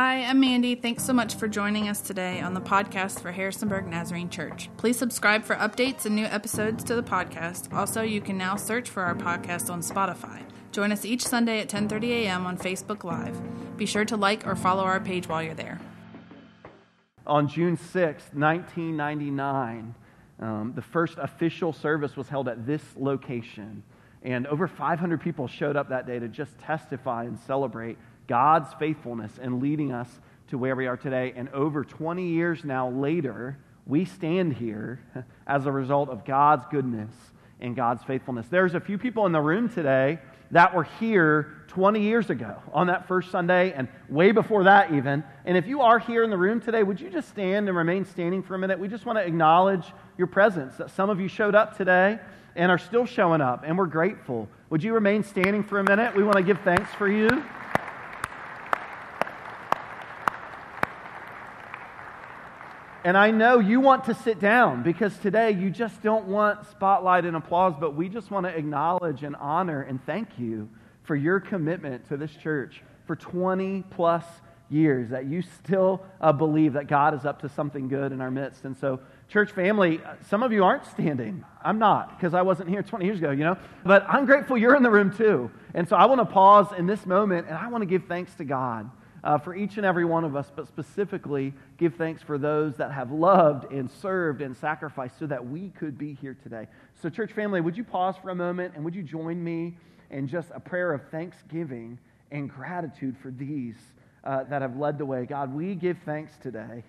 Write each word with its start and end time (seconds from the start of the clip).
Hi, 0.00 0.22
I'm 0.22 0.38
Mandy. 0.38 0.76
Thanks 0.76 1.02
so 1.02 1.12
much 1.12 1.34
for 1.34 1.48
joining 1.48 1.88
us 1.88 2.00
today 2.00 2.40
on 2.40 2.54
the 2.54 2.60
podcast 2.60 3.18
for 3.18 3.32
Harrisonburg 3.32 3.88
Nazarene 3.88 4.30
Church. 4.30 4.70
Please 4.76 4.96
subscribe 4.96 5.42
for 5.42 5.56
updates 5.56 6.06
and 6.06 6.14
new 6.14 6.26
episodes 6.26 6.84
to 6.84 6.94
the 6.94 7.02
podcast. 7.02 7.72
Also, 7.72 8.02
you 8.02 8.20
can 8.20 8.38
now 8.38 8.54
search 8.54 8.88
for 8.88 9.02
our 9.02 9.16
podcast 9.16 9.68
on 9.68 9.80
Spotify. 9.80 10.42
Join 10.70 10.92
us 10.92 11.04
each 11.04 11.26
Sunday 11.26 11.58
at 11.58 11.68
10:30 11.68 12.10
a.m. 12.10 12.46
on 12.46 12.56
Facebook 12.56 13.02
Live. 13.02 13.36
Be 13.76 13.86
sure 13.86 14.04
to 14.04 14.16
like 14.16 14.46
or 14.46 14.54
follow 14.54 14.84
our 14.84 15.00
page 15.00 15.26
while 15.26 15.42
you're 15.42 15.52
there. 15.52 15.80
On 17.26 17.48
June 17.48 17.76
6, 17.76 18.22
1999, 18.34 19.96
um, 20.38 20.72
the 20.76 20.82
first 20.82 21.18
official 21.18 21.72
service 21.72 22.16
was 22.16 22.28
held 22.28 22.46
at 22.46 22.64
this 22.64 22.84
location. 22.96 23.82
And 24.22 24.46
over 24.46 24.68
500 24.68 25.20
people 25.20 25.48
showed 25.48 25.74
up 25.74 25.88
that 25.88 26.06
day 26.06 26.20
to 26.20 26.28
just 26.28 26.56
testify 26.58 27.24
and 27.24 27.36
celebrate 27.36 27.98
God's 28.28 28.72
faithfulness 28.74 29.36
in 29.38 29.58
leading 29.58 29.90
us 29.90 30.08
to 30.48 30.58
where 30.58 30.76
we 30.76 30.86
are 30.86 30.96
today. 30.96 31.32
And 31.34 31.48
over 31.48 31.82
20 31.82 32.28
years 32.28 32.62
now 32.62 32.88
later, 32.88 33.58
we 33.86 34.04
stand 34.04 34.52
here 34.52 35.00
as 35.46 35.66
a 35.66 35.72
result 35.72 36.10
of 36.10 36.24
God's 36.24 36.64
goodness 36.70 37.10
and 37.60 37.74
God's 37.74 38.04
faithfulness. 38.04 38.46
There's 38.48 38.74
a 38.74 38.80
few 38.80 38.98
people 38.98 39.26
in 39.26 39.32
the 39.32 39.40
room 39.40 39.68
today 39.68 40.18
that 40.50 40.74
were 40.74 40.84
here 40.84 41.54
20 41.68 42.00
years 42.00 42.30
ago 42.30 42.56
on 42.72 42.86
that 42.86 43.08
first 43.08 43.30
Sunday 43.30 43.72
and 43.72 43.88
way 44.08 44.32
before 44.32 44.64
that, 44.64 44.92
even. 44.92 45.24
And 45.44 45.56
if 45.56 45.66
you 45.66 45.80
are 45.82 45.98
here 45.98 46.22
in 46.22 46.30
the 46.30 46.36
room 46.36 46.60
today, 46.60 46.82
would 46.82 47.00
you 47.00 47.10
just 47.10 47.28
stand 47.28 47.68
and 47.68 47.76
remain 47.76 48.04
standing 48.04 48.42
for 48.42 48.54
a 48.54 48.58
minute? 48.58 48.78
We 48.78 48.88
just 48.88 49.04
want 49.04 49.18
to 49.18 49.26
acknowledge 49.26 49.86
your 50.16 50.26
presence, 50.26 50.76
that 50.76 50.90
some 50.90 51.10
of 51.10 51.20
you 51.20 51.28
showed 51.28 51.54
up 51.54 51.76
today 51.76 52.18
and 52.56 52.70
are 52.70 52.78
still 52.78 53.06
showing 53.06 53.40
up, 53.40 53.62
and 53.66 53.76
we're 53.76 53.86
grateful. 53.86 54.48
Would 54.70 54.82
you 54.82 54.92
remain 54.94 55.22
standing 55.22 55.62
for 55.62 55.78
a 55.78 55.84
minute? 55.84 56.16
We 56.16 56.22
want 56.22 56.36
to 56.36 56.42
give 56.42 56.60
thanks 56.60 56.92
for 56.94 57.08
you. 57.08 57.44
And 63.08 63.16
I 63.16 63.30
know 63.30 63.58
you 63.58 63.80
want 63.80 64.04
to 64.04 64.14
sit 64.14 64.38
down 64.38 64.82
because 64.82 65.16
today 65.16 65.52
you 65.52 65.70
just 65.70 66.02
don't 66.02 66.26
want 66.26 66.68
spotlight 66.68 67.24
and 67.24 67.38
applause, 67.38 67.72
but 67.80 67.94
we 67.94 68.06
just 68.06 68.30
want 68.30 68.44
to 68.44 68.54
acknowledge 68.54 69.22
and 69.22 69.34
honor 69.36 69.80
and 69.80 69.98
thank 70.04 70.38
you 70.38 70.68
for 71.04 71.16
your 71.16 71.40
commitment 71.40 72.06
to 72.08 72.18
this 72.18 72.30
church 72.32 72.82
for 73.06 73.16
20 73.16 73.82
plus 73.88 74.26
years, 74.68 75.08
that 75.08 75.24
you 75.24 75.40
still 75.40 76.02
uh, 76.20 76.34
believe 76.34 76.74
that 76.74 76.86
God 76.86 77.14
is 77.14 77.24
up 77.24 77.40
to 77.40 77.48
something 77.48 77.88
good 77.88 78.12
in 78.12 78.20
our 78.20 78.30
midst. 78.30 78.66
And 78.66 78.76
so, 78.76 79.00
church 79.26 79.52
family, 79.52 80.02
uh, 80.04 80.16
some 80.28 80.42
of 80.42 80.52
you 80.52 80.62
aren't 80.62 80.84
standing. 80.84 81.42
I'm 81.64 81.78
not 81.78 82.18
because 82.18 82.34
I 82.34 82.42
wasn't 82.42 82.68
here 82.68 82.82
20 82.82 83.06
years 83.06 83.20
ago, 83.20 83.30
you 83.30 83.44
know? 83.44 83.56
But 83.86 84.04
I'm 84.06 84.26
grateful 84.26 84.58
you're 84.58 84.76
in 84.76 84.82
the 84.82 84.90
room 84.90 85.16
too. 85.16 85.50
And 85.72 85.88
so 85.88 85.96
I 85.96 86.04
want 86.04 86.20
to 86.20 86.26
pause 86.26 86.66
in 86.76 86.86
this 86.86 87.06
moment 87.06 87.46
and 87.46 87.56
I 87.56 87.68
want 87.68 87.80
to 87.80 87.86
give 87.86 88.04
thanks 88.04 88.34
to 88.34 88.44
God 88.44 88.90
uh, 89.24 89.38
for 89.38 89.54
each 89.54 89.76
and 89.76 89.86
every 89.86 90.04
one 90.04 90.24
of 90.24 90.36
us, 90.36 90.50
but 90.54 90.66
specifically 90.68 91.52
give 91.76 91.94
thanks 91.94 92.22
for 92.22 92.38
those 92.38 92.76
that 92.76 92.92
have 92.92 93.10
loved 93.10 93.72
and 93.72 93.90
served 93.90 94.42
and 94.42 94.56
sacrificed 94.56 95.18
so 95.18 95.26
that 95.26 95.44
we 95.44 95.70
could 95.70 95.98
be 95.98 96.14
here 96.14 96.36
today. 96.42 96.66
So, 97.02 97.08
church 97.08 97.32
family, 97.32 97.60
would 97.60 97.76
you 97.76 97.84
pause 97.84 98.14
for 98.22 98.30
a 98.30 98.34
moment 98.34 98.74
and 98.74 98.84
would 98.84 98.94
you 98.94 99.02
join 99.02 99.42
me 99.42 99.76
in 100.10 100.28
just 100.28 100.48
a 100.54 100.60
prayer 100.60 100.92
of 100.92 101.02
thanksgiving 101.10 101.98
and 102.30 102.48
gratitude 102.48 103.16
for 103.20 103.30
these 103.30 103.76
uh, 104.24 104.44
that 104.44 104.62
have 104.62 104.76
led 104.76 104.98
the 104.98 105.06
way? 105.06 105.26
God, 105.26 105.54
we 105.54 105.74
give 105.74 105.98
thanks 106.04 106.32
today 106.42 106.84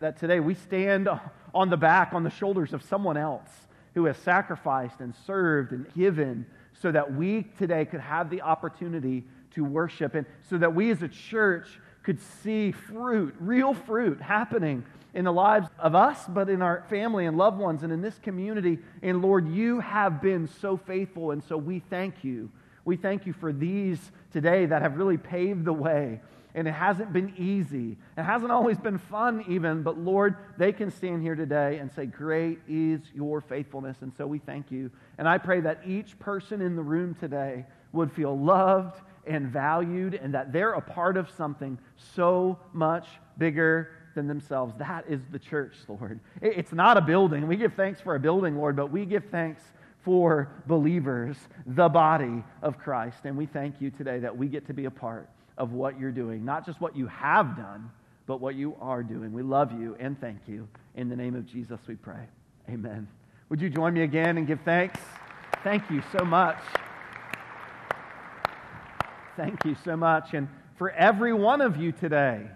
that 0.00 0.18
today 0.18 0.40
we 0.40 0.54
stand 0.54 1.08
on 1.54 1.70
the 1.70 1.76
back, 1.76 2.12
on 2.12 2.22
the 2.22 2.30
shoulders 2.30 2.72
of 2.72 2.82
someone 2.82 3.16
else 3.16 3.48
who 3.94 4.04
has 4.04 4.16
sacrificed 4.18 5.00
and 5.00 5.14
served 5.26 5.72
and 5.72 5.92
given 5.94 6.44
so 6.82 6.92
that 6.92 7.14
we 7.14 7.44
today 7.56 7.84
could 7.84 8.00
have 8.00 8.28
the 8.28 8.42
opportunity 8.42 9.24
to 9.56 9.64
worship, 9.64 10.14
and 10.14 10.26
so 10.48 10.56
that 10.56 10.74
we 10.74 10.90
as 10.90 11.02
a 11.02 11.08
church 11.08 11.66
could 12.04 12.20
see 12.20 12.70
fruit, 12.70 13.34
real 13.40 13.74
fruit, 13.74 14.22
happening 14.22 14.84
in 15.12 15.24
the 15.24 15.32
lives 15.32 15.68
of 15.78 15.94
us, 15.94 16.24
but 16.28 16.48
in 16.48 16.62
our 16.62 16.84
family 16.88 17.26
and 17.26 17.36
loved 17.36 17.58
ones 17.58 17.82
and 17.82 17.92
in 17.92 18.00
this 18.00 18.18
community. 18.18 18.78
And 19.02 19.22
Lord, 19.22 19.48
you 19.48 19.80
have 19.80 20.22
been 20.22 20.46
so 20.46 20.76
faithful, 20.76 21.32
and 21.32 21.42
so 21.42 21.56
we 21.56 21.80
thank 21.80 22.22
you. 22.22 22.50
We 22.84 22.96
thank 22.96 23.26
you 23.26 23.32
for 23.32 23.52
these 23.52 23.98
today 24.32 24.66
that 24.66 24.82
have 24.82 24.96
really 24.96 25.16
paved 25.16 25.64
the 25.64 25.72
way. 25.72 26.20
And 26.54 26.68
it 26.68 26.72
hasn't 26.72 27.12
been 27.12 27.34
easy. 27.36 27.98
It 28.16 28.22
hasn't 28.22 28.52
always 28.52 28.78
been 28.78 28.98
fun, 28.98 29.44
even, 29.48 29.82
but 29.82 29.98
Lord, 29.98 30.36
they 30.56 30.72
can 30.72 30.90
stand 30.90 31.22
here 31.22 31.34
today 31.34 31.78
and 31.78 31.90
say, 31.92 32.06
Great 32.06 32.60
is 32.68 33.00
your 33.14 33.40
faithfulness. 33.40 33.98
And 34.00 34.14
so 34.16 34.26
we 34.26 34.38
thank 34.38 34.70
you. 34.70 34.90
And 35.18 35.28
I 35.28 35.38
pray 35.38 35.60
that 35.60 35.80
each 35.84 36.18
person 36.18 36.62
in 36.62 36.76
the 36.76 36.82
room 36.82 37.14
today 37.14 37.66
would 37.92 38.12
feel 38.12 38.38
loved 38.38 39.00
and 39.26 39.48
valued 39.48 40.14
and 40.14 40.34
that 40.34 40.52
they're 40.52 40.72
a 40.72 40.80
part 40.80 41.16
of 41.16 41.30
something 41.30 41.78
so 42.14 42.58
much 42.72 43.06
bigger 43.38 43.90
than 44.14 44.26
themselves. 44.26 44.74
That 44.78 45.04
is 45.08 45.20
the 45.30 45.38
church, 45.38 45.74
Lord. 45.88 46.20
It's 46.40 46.72
not 46.72 46.96
a 46.96 47.00
building. 47.00 47.46
We 47.46 47.56
give 47.56 47.74
thanks 47.74 48.00
for 48.00 48.14
a 48.14 48.20
building, 48.20 48.56
Lord, 48.56 48.76
but 48.76 48.90
we 48.90 49.04
give 49.04 49.24
thanks 49.30 49.62
for 50.04 50.48
believers, 50.66 51.36
the 51.66 51.88
body 51.88 52.42
of 52.62 52.78
Christ. 52.78 53.18
And 53.24 53.36
we 53.36 53.46
thank 53.46 53.80
you 53.80 53.90
today 53.90 54.18
that 54.20 54.36
we 54.36 54.46
get 54.46 54.66
to 54.68 54.72
be 54.72 54.84
a 54.84 54.90
part 54.90 55.28
of 55.58 55.72
what 55.72 55.98
you're 55.98 56.12
doing, 56.12 56.44
not 56.44 56.64
just 56.64 56.80
what 56.80 56.96
you 56.96 57.06
have 57.08 57.56
done, 57.56 57.90
but 58.26 58.40
what 58.40 58.54
you 58.54 58.76
are 58.80 59.02
doing. 59.02 59.32
We 59.32 59.42
love 59.42 59.72
you 59.72 59.96
and 59.98 60.20
thank 60.20 60.40
you. 60.46 60.68
In 60.94 61.08
the 61.08 61.16
name 61.16 61.34
of 61.34 61.46
Jesus, 61.46 61.80
we 61.86 61.94
pray. 61.94 62.26
Amen. 62.68 63.06
Would 63.48 63.60
you 63.60 63.70
join 63.70 63.94
me 63.94 64.02
again 64.02 64.38
and 64.38 64.46
give 64.46 64.60
thanks? 64.64 64.98
Thank 65.62 65.90
you 65.90 66.02
so 66.16 66.24
much. 66.24 66.58
Thank 69.36 69.66
you 69.66 69.76
so 69.84 69.98
much. 69.98 70.32
And 70.32 70.48
for 70.76 70.90
every 70.90 71.34
one 71.34 71.60
of 71.60 71.76
you 71.76 71.92
today, 71.92 72.46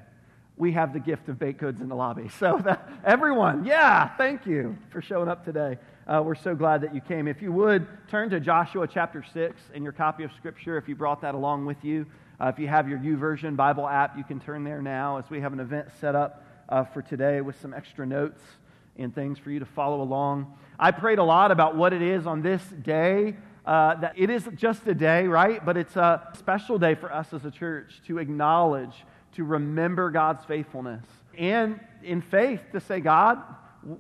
we 0.57 0.73
have 0.73 0.95
the 0.95 0.99
gift 0.99 1.29
of 1.29 1.39
baked 1.39 1.61
goods 1.61 1.83
in 1.83 1.91
the 1.91 1.95
lobby. 1.95 2.31
So, 2.39 2.63
everyone, 3.05 3.67
yeah, 3.67 4.09
thank 4.17 4.47
you 4.47 4.79
for 4.89 5.03
showing 5.03 5.29
up 5.29 5.45
today. 5.45 5.77
Uh, 6.07 6.23
we're 6.25 6.35
so 6.35 6.55
glad 6.55 6.81
that 6.81 6.95
you 6.95 7.03
came. 7.03 7.29
If 7.29 7.43
you 7.43 7.53
would, 7.53 7.87
turn 8.09 8.31
to 8.31 8.41
Joshua 8.41 8.89
chapter 8.89 9.23
6 9.31 9.61
in 9.75 9.83
your 9.83 9.93
copy 9.93 10.25
of 10.25 10.33
Scripture 10.33 10.79
if 10.79 10.89
you 10.89 10.97
brought 10.97 11.21
that 11.21 11.35
along 11.35 11.67
with 11.67 11.85
you. 11.85 12.07
Uh, 12.41 12.47
if 12.47 12.59
you 12.59 12.67
have 12.67 12.89
your 12.89 12.99
YouVersion 12.99 13.57
Bible 13.57 13.87
app, 13.87 14.17
you 14.17 14.25
can 14.25 14.41
turn 14.41 14.65
there 14.65 14.81
now 14.81 15.19
as 15.19 15.29
we 15.29 15.43
have 15.43 15.53
an 15.53 15.61
event 15.61 15.89
set 16.01 16.15
up 16.15 16.47
uh, 16.71 16.85
for 16.85 17.03
today 17.03 17.43
with 17.43 17.61
some 17.61 17.75
extra 17.75 18.07
notes 18.07 18.41
and 18.97 19.15
things 19.15 19.39
for 19.39 19.51
you 19.51 19.59
to 19.59 19.67
follow 19.67 20.01
along. 20.01 20.57
I 20.79 20.93
prayed 20.93 21.19
a 21.19 21.25
lot 21.25 21.51
about 21.51 21.77
what 21.77 21.93
it 21.93 22.01
is 22.01 22.27
on 22.27 22.41
this 22.41 22.63
day 22.83 23.37
uh, 23.65 23.95
that 23.97 24.15
it 24.17 24.31
is 24.31 24.49
just 24.57 24.87
a 24.87 24.95
day, 24.95 25.27
right? 25.27 25.65
But 25.65 25.77
it's 25.77 25.97
a 25.97 26.29
special 26.39 26.79
day 26.79 26.95
for 26.95 27.13
us 27.13 27.33
as 27.33 27.45
a 27.45 27.51
church 27.51 28.01
to 28.07 28.19
acknowledge, 28.19 29.05
to 29.35 29.45
remember 29.45 30.11
God's 30.11 30.45
faithfulness. 30.45 31.05
And 31.37 31.81
in 32.03 32.21
faith, 32.23 32.61
to 32.73 32.81
say, 32.81 33.01
God, 33.01 33.39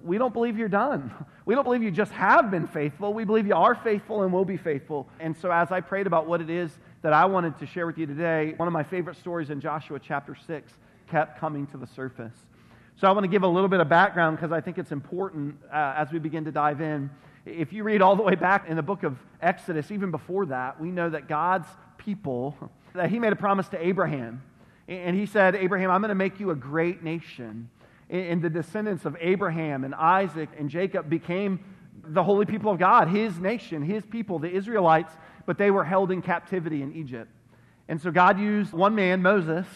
we 0.04 0.18
don't 0.18 0.32
believe 0.32 0.58
you're 0.58 0.68
done. 0.68 1.12
We 1.46 1.56
don't 1.56 1.64
believe 1.64 1.82
you 1.82 1.90
just 1.90 2.12
have 2.12 2.48
been 2.48 2.68
faithful. 2.68 3.12
We 3.12 3.24
believe 3.24 3.44
you 3.44 3.56
are 3.56 3.74
faithful 3.74 4.22
and 4.22 4.32
will 4.32 4.44
be 4.44 4.56
faithful. 4.56 5.08
And 5.18 5.36
so, 5.36 5.50
as 5.50 5.72
I 5.72 5.80
prayed 5.80 6.06
about 6.06 6.28
what 6.28 6.40
it 6.40 6.48
is 6.48 6.70
that 7.02 7.12
I 7.12 7.24
wanted 7.24 7.58
to 7.58 7.66
share 7.66 7.88
with 7.88 7.98
you 7.98 8.06
today, 8.06 8.54
one 8.56 8.68
of 8.68 8.72
my 8.72 8.84
favorite 8.84 9.16
stories 9.16 9.50
in 9.50 9.60
Joshua 9.60 9.98
chapter 9.98 10.36
6 10.46 10.72
kept 11.10 11.40
coming 11.40 11.66
to 11.68 11.76
the 11.76 11.88
surface. 11.88 12.34
So, 13.00 13.08
I 13.08 13.10
want 13.10 13.24
to 13.24 13.28
give 13.28 13.42
a 13.42 13.48
little 13.48 13.68
bit 13.68 13.80
of 13.80 13.88
background 13.88 14.36
because 14.36 14.52
I 14.52 14.60
think 14.60 14.78
it's 14.78 14.92
important 14.92 15.56
uh, 15.72 15.94
as 15.96 16.12
we 16.12 16.20
begin 16.20 16.44
to 16.44 16.52
dive 16.52 16.80
in. 16.80 17.10
If 17.46 17.72
you 17.72 17.84
read 17.84 18.02
all 18.02 18.16
the 18.16 18.22
way 18.22 18.34
back 18.34 18.68
in 18.68 18.76
the 18.76 18.82
book 18.82 19.02
of 19.02 19.16
Exodus, 19.40 19.90
even 19.90 20.10
before 20.10 20.46
that, 20.46 20.80
we 20.80 20.90
know 20.90 21.08
that 21.08 21.28
God's 21.28 21.68
people, 21.96 22.54
that 22.94 23.10
He 23.10 23.18
made 23.18 23.32
a 23.32 23.36
promise 23.36 23.68
to 23.68 23.84
Abraham. 23.84 24.42
And 24.88 25.16
He 25.16 25.26
said, 25.26 25.54
Abraham, 25.54 25.90
I'm 25.90 26.00
going 26.00 26.10
to 26.10 26.14
make 26.14 26.40
you 26.40 26.50
a 26.50 26.54
great 26.54 27.02
nation. 27.02 27.70
And 28.10 28.42
the 28.42 28.50
descendants 28.50 29.04
of 29.04 29.16
Abraham 29.20 29.84
and 29.84 29.94
Isaac 29.94 30.48
and 30.58 30.68
Jacob 30.68 31.08
became 31.08 31.60
the 32.02 32.24
holy 32.24 32.44
people 32.44 32.72
of 32.72 32.78
God, 32.78 33.08
His 33.08 33.38
nation, 33.38 33.82
His 33.82 34.04
people, 34.04 34.38
the 34.38 34.50
Israelites, 34.50 35.12
but 35.46 35.58
they 35.58 35.70
were 35.70 35.84
held 35.84 36.10
in 36.10 36.20
captivity 36.20 36.82
in 36.82 36.94
Egypt. 36.94 37.30
And 37.88 38.00
so 38.00 38.10
God 38.10 38.38
used 38.38 38.72
one 38.72 38.94
man, 38.94 39.22
Moses, 39.22 39.66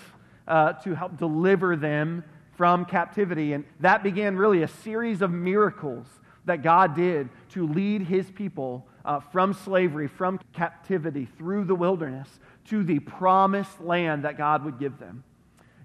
uh, 0.46 0.75
to 0.75 0.94
help 0.94 1.17
deliver 1.17 1.76
them 1.76 2.25
from 2.56 2.84
captivity. 2.84 3.52
And 3.52 3.64
that 3.81 4.02
began 4.02 4.37
really 4.37 4.62
a 4.62 4.69
series 4.69 5.22
of 5.22 5.31
miracles 5.31 6.06
that 6.44 6.62
God 6.62 6.94
did 6.94 7.29
to 7.50 7.67
lead 7.67 8.02
his 8.02 8.31
people 8.31 8.87
uh, 9.05 9.20
from 9.20 9.52
slavery, 9.52 10.08
from 10.08 10.41
captivity, 10.52 11.29
through 11.38 11.64
the 11.64 11.75
wilderness 11.75 12.29
to 12.67 12.82
the 12.82 12.99
promised 13.00 13.81
land 13.81 14.25
that 14.25 14.38
God 14.38 14.64
would 14.64 14.79
give 14.79 14.99
them. 14.99 15.25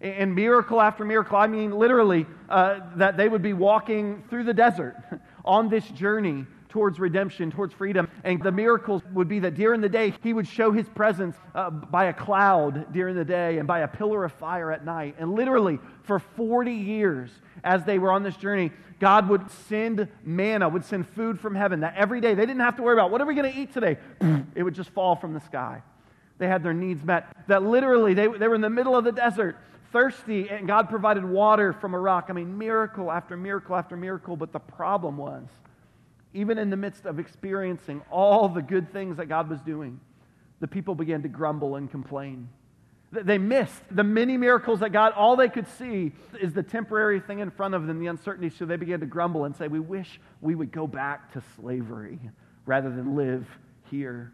And 0.02 0.34
miracle 0.34 0.80
after 0.80 1.04
miracle, 1.04 1.38
I 1.38 1.48
mean 1.48 1.72
literally 1.72 2.26
uh, 2.48 2.80
that 2.96 3.18
they 3.18 3.28
would 3.28 3.42
be 3.42 3.54
walking 3.54 4.24
through 4.30 4.46
the 4.46 4.54
desert 4.54 4.96
on 5.46 5.68
this 5.68 5.86
journey 5.90 6.46
towards 6.70 7.00
redemption, 7.00 7.52
towards 7.52 7.74
freedom. 7.74 8.08
And 8.24 8.42
the 8.42 8.52
miracles 8.52 9.02
would 9.14 9.28
be 9.28 9.40
that 9.40 9.56
during 9.56 9.82
the 9.82 9.90
day, 9.90 10.14
he 10.24 10.34
would 10.34 10.48
show 10.48 10.72
his 10.72 10.88
presence 10.88 11.36
uh, 11.56 11.70
by 11.70 12.06
a 12.06 12.14
cloud 12.14 12.94
during 12.94 13.16
the 13.16 13.26
day 13.26 13.58
and 13.58 13.68
by 13.68 13.80
a 13.80 13.88
pillar 13.88 14.24
of 14.24 14.32
fire 14.34 14.72
at 14.72 14.86
night. 14.86 15.16
And 15.20 15.34
literally, 15.34 15.80
for 16.04 16.20
40 16.20 16.72
years, 16.72 17.32
as 17.64 17.84
they 17.84 18.00
were 18.00 18.12
on 18.12 18.24
this 18.24 18.38
journey, 18.38 18.72
God 19.00 19.30
would 19.30 19.50
send 19.68 20.08
manna, 20.24 20.70
would 20.70 20.86
send 20.86 21.08
food 21.10 21.40
from 21.40 21.56
heaven 21.56 21.82
that 21.82 21.96
every 21.96 22.22
day 22.22 22.36
they 22.36 22.46
didn't 22.46 22.62
have 22.62 22.76
to 22.78 22.84
worry 22.84 22.94
about 22.94 23.12
what 23.12 23.22
are 23.22 23.26
we 23.26 23.34
going 23.34 23.52
to 23.52 23.60
eat 23.60 23.74
today? 23.74 23.98
It 24.56 24.64
would 24.64 24.74
just 24.74 24.90
fall 24.90 25.16
from 25.16 25.34
the 25.34 25.40
sky. 25.40 25.84
They 26.38 26.48
had 26.48 26.64
their 26.64 26.74
needs 26.74 27.04
met. 27.04 27.28
That 27.48 27.64
literally, 27.64 28.14
they, 28.14 28.28
they 28.28 28.48
were 28.48 28.56
in 28.56 28.62
the 28.62 28.70
middle 28.70 28.96
of 28.96 29.06
the 29.06 29.12
desert 29.12 29.56
thirsty, 29.92 30.50
and 30.50 30.68
God 30.68 30.90
provided 30.90 31.24
water 31.24 31.74
from 31.74 31.94
a 31.94 32.00
rock. 32.00 32.28
I 32.30 32.34
mean, 32.34 32.58
miracle 32.58 33.12
after 33.12 33.38
miracle 33.38 33.76
after 33.76 33.96
miracle. 33.96 34.36
But 34.36 34.52
the 34.52 34.60
problem 34.60 35.18
was, 35.18 35.46
even 36.34 36.58
in 36.58 36.70
the 36.70 36.78
midst 36.78 37.06
of 37.06 37.20
experiencing 37.20 38.02
all 38.12 38.50
the 38.50 38.62
good 38.62 38.92
things 38.92 39.18
that 39.18 39.28
God 39.28 39.50
was 39.50 39.62
doing, 39.62 40.00
the 40.60 40.68
people 40.68 40.96
began 40.96 41.22
to 41.24 41.28
grumble 41.28 41.76
and 41.76 41.90
complain. 41.90 42.50
They 43.12 43.40
missed 43.40 43.82
the 43.90 44.04
many 44.04 44.38
miracles 44.38 44.82
that 44.82 44.92
God, 44.92 45.14
all 45.14 45.36
they 45.36 45.50
could 45.50 45.68
see 45.68 46.12
is 46.40 46.54
the 46.54 46.62
temporary 46.62 47.20
thing 47.20 47.40
in 47.40 47.50
front 47.50 47.74
of 47.74 47.88
them, 47.88 48.00
the 48.00 48.06
uncertainty. 48.06 48.56
So 48.56 48.66
they 48.66 48.76
began 48.76 49.00
to 49.00 49.08
grumble 49.08 49.46
and 49.46 49.56
say, 49.56 49.68
We 49.68 49.80
wish 49.80 50.20
we 50.42 50.54
would 50.54 50.72
go 50.72 50.86
back 50.86 51.34
to 51.34 51.42
slavery 51.56 52.20
rather 52.68 52.92
than 52.92 53.16
live 53.16 53.48
here. 53.90 54.32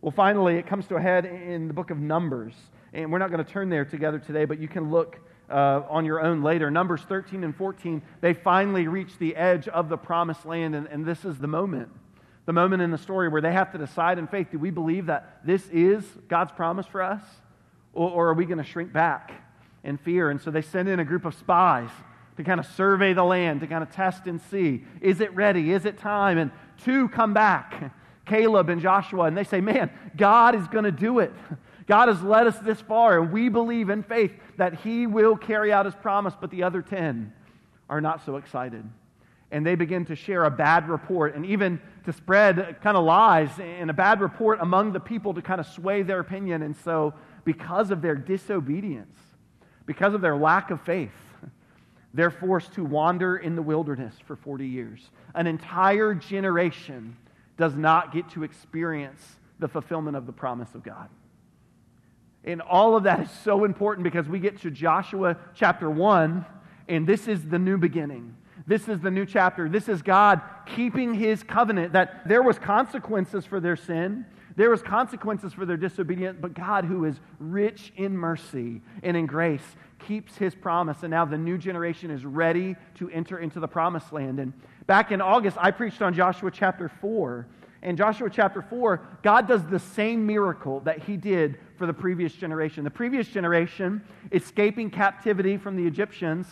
Well, 0.00 0.12
finally, 0.12 0.56
it 0.56 0.66
comes 0.66 0.86
to 0.86 0.96
a 0.96 1.00
head 1.00 1.26
in 1.26 1.68
the 1.68 1.74
book 1.74 1.90
of 1.90 1.98
Numbers. 1.98 2.54
And 2.94 3.12
we're 3.12 3.18
not 3.18 3.30
going 3.30 3.44
to 3.44 3.50
turn 3.50 3.68
there 3.68 3.84
together 3.84 4.18
today, 4.18 4.46
but 4.46 4.58
you 4.58 4.68
can 4.68 4.90
look 4.90 5.20
uh, 5.50 5.82
on 5.88 6.04
your 6.04 6.20
own 6.20 6.42
later. 6.42 6.70
Numbers 6.70 7.02
13 7.02 7.44
and 7.44 7.56
14, 7.56 8.02
they 8.20 8.34
finally 8.34 8.88
reach 8.88 9.18
the 9.18 9.36
edge 9.36 9.68
of 9.68 9.88
the 9.88 9.96
promised 9.96 10.44
land, 10.44 10.74
and, 10.74 10.86
and 10.88 11.04
this 11.04 11.24
is 11.24 11.38
the 11.38 11.46
moment. 11.46 11.90
The 12.46 12.52
moment 12.52 12.82
in 12.82 12.90
the 12.90 12.98
story 12.98 13.28
where 13.28 13.42
they 13.42 13.52
have 13.52 13.72
to 13.72 13.78
decide 13.78 14.18
in 14.18 14.26
faith 14.26 14.48
do 14.50 14.58
we 14.58 14.70
believe 14.70 15.06
that 15.06 15.40
this 15.44 15.68
is 15.68 16.04
God's 16.28 16.52
promise 16.52 16.86
for 16.86 17.02
us? 17.02 17.22
Or, 17.92 18.10
or 18.10 18.28
are 18.28 18.34
we 18.34 18.46
going 18.46 18.58
to 18.58 18.64
shrink 18.64 18.92
back 18.92 19.32
in 19.84 19.98
fear? 19.98 20.30
And 20.30 20.40
so 20.40 20.50
they 20.50 20.62
send 20.62 20.88
in 20.88 20.98
a 20.98 21.04
group 21.04 21.24
of 21.24 21.34
spies 21.34 21.90
to 22.38 22.44
kind 22.44 22.60
of 22.60 22.66
survey 22.66 23.12
the 23.12 23.24
land, 23.24 23.60
to 23.60 23.66
kind 23.66 23.82
of 23.82 23.90
test 23.90 24.26
and 24.26 24.40
see 24.40 24.84
is 25.00 25.20
it 25.20 25.34
ready? 25.34 25.72
Is 25.72 25.84
it 25.84 25.98
time? 25.98 26.38
And 26.38 26.50
two 26.84 27.08
come 27.08 27.34
back, 27.34 27.92
Caleb 28.24 28.68
and 28.70 28.80
Joshua, 28.80 29.24
and 29.24 29.36
they 29.36 29.44
say, 29.44 29.60
Man, 29.60 29.90
God 30.16 30.54
is 30.54 30.66
going 30.68 30.84
to 30.84 30.92
do 30.92 31.18
it. 31.18 31.32
God 31.88 32.08
has 32.08 32.22
led 32.22 32.46
us 32.46 32.58
this 32.58 32.80
far, 32.82 33.18
and 33.18 33.32
we 33.32 33.48
believe 33.48 33.88
in 33.88 34.02
faith 34.02 34.32
that 34.58 34.74
He 34.80 35.06
will 35.06 35.36
carry 35.36 35.72
out 35.72 35.86
His 35.86 35.94
promise, 35.94 36.34
but 36.38 36.50
the 36.50 36.62
other 36.62 36.82
10 36.82 37.32
are 37.88 38.00
not 38.02 38.24
so 38.24 38.36
excited. 38.36 38.84
And 39.50 39.66
they 39.66 39.74
begin 39.74 40.04
to 40.06 40.14
share 40.14 40.44
a 40.44 40.50
bad 40.50 40.90
report 40.90 41.34
and 41.34 41.46
even 41.46 41.80
to 42.04 42.12
spread 42.12 42.76
kind 42.82 42.98
of 42.98 43.04
lies 43.04 43.48
and 43.58 43.88
a 43.88 43.94
bad 43.94 44.20
report 44.20 44.58
among 44.60 44.92
the 44.92 45.00
people 45.00 45.32
to 45.32 45.40
kind 45.40 45.58
of 45.58 45.66
sway 45.66 46.02
their 46.02 46.20
opinion. 46.20 46.62
And 46.62 46.76
so, 46.76 47.14
because 47.44 47.90
of 47.90 48.02
their 48.02 48.14
disobedience, 48.14 49.16
because 49.86 50.12
of 50.12 50.20
their 50.20 50.36
lack 50.36 50.70
of 50.70 50.82
faith, 50.82 51.10
they're 52.12 52.30
forced 52.30 52.74
to 52.74 52.84
wander 52.84 53.38
in 53.38 53.56
the 53.56 53.62
wilderness 53.62 54.14
for 54.26 54.36
40 54.36 54.66
years. 54.66 55.10
An 55.34 55.46
entire 55.46 56.14
generation 56.14 57.16
does 57.56 57.74
not 57.74 58.12
get 58.12 58.28
to 58.30 58.42
experience 58.42 59.36
the 59.58 59.68
fulfillment 59.68 60.16
of 60.16 60.26
the 60.26 60.32
promise 60.32 60.74
of 60.74 60.82
God. 60.82 61.08
And 62.48 62.62
all 62.62 62.96
of 62.96 63.02
that 63.02 63.20
is 63.20 63.30
so 63.44 63.64
important 63.64 64.04
because 64.04 64.26
we 64.26 64.38
get 64.38 64.62
to 64.62 64.70
Joshua 64.70 65.36
chapter 65.54 65.90
1, 65.90 66.46
and 66.88 67.06
this 67.06 67.28
is 67.28 67.44
the 67.44 67.58
new 67.58 67.76
beginning. 67.76 68.34
This 68.66 68.88
is 68.88 69.00
the 69.00 69.10
new 69.10 69.26
chapter. 69.26 69.68
This 69.68 69.86
is 69.86 70.00
God 70.00 70.40
keeping 70.64 71.12
his 71.12 71.42
covenant 71.42 71.92
that 71.92 72.26
there 72.26 72.42
was 72.42 72.58
consequences 72.58 73.44
for 73.44 73.60
their 73.60 73.76
sin. 73.76 74.24
There 74.56 74.70
was 74.70 74.80
consequences 74.80 75.52
for 75.52 75.66
their 75.66 75.76
disobedience, 75.76 76.38
but 76.40 76.54
God 76.54 76.86
who 76.86 77.04
is 77.04 77.20
rich 77.38 77.92
in 77.96 78.16
mercy 78.16 78.80
and 79.02 79.14
in 79.14 79.26
grace 79.26 79.76
keeps 79.98 80.34
his 80.36 80.54
promise 80.54 81.02
and 81.02 81.10
now 81.10 81.24
the 81.24 81.36
new 81.36 81.58
generation 81.58 82.10
is 82.10 82.24
ready 82.24 82.76
to 82.94 83.10
enter 83.10 83.38
into 83.38 83.60
the 83.60 83.68
promised 83.68 84.12
land. 84.12 84.38
And 84.40 84.54
back 84.86 85.12
in 85.12 85.20
August 85.20 85.58
I 85.60 85.70
preached 85.70 86.00
on 86.00 86.14
Joshua 86.14 86.50
chapter 86.50 86.88
4 86.88 87.46
in 87.82 87.96
Joshua 87.96 88.28
chapter 88.28 88.62
4, 88.62 89.00
God 89.22 89.46
does 89.46 89.64
the 89.64 89.78
same 89.78 90.26
miracle 90.26 90.80
that 90.80 91.04
he 91.04 91.16
did 91.16 91.58
for 91.78 91.86
the 91.86 91.94
previous 91.94 92.32
generation. 92.34 92.84
The 92.84 92.90
previous 92.90 93.28
generation, 93.28 94.02
escaping 94.32 94.90
captivity 94.90 95.56
from 95.56 95.76
the 95.76 95.86
Egyptians, 95.86 96.46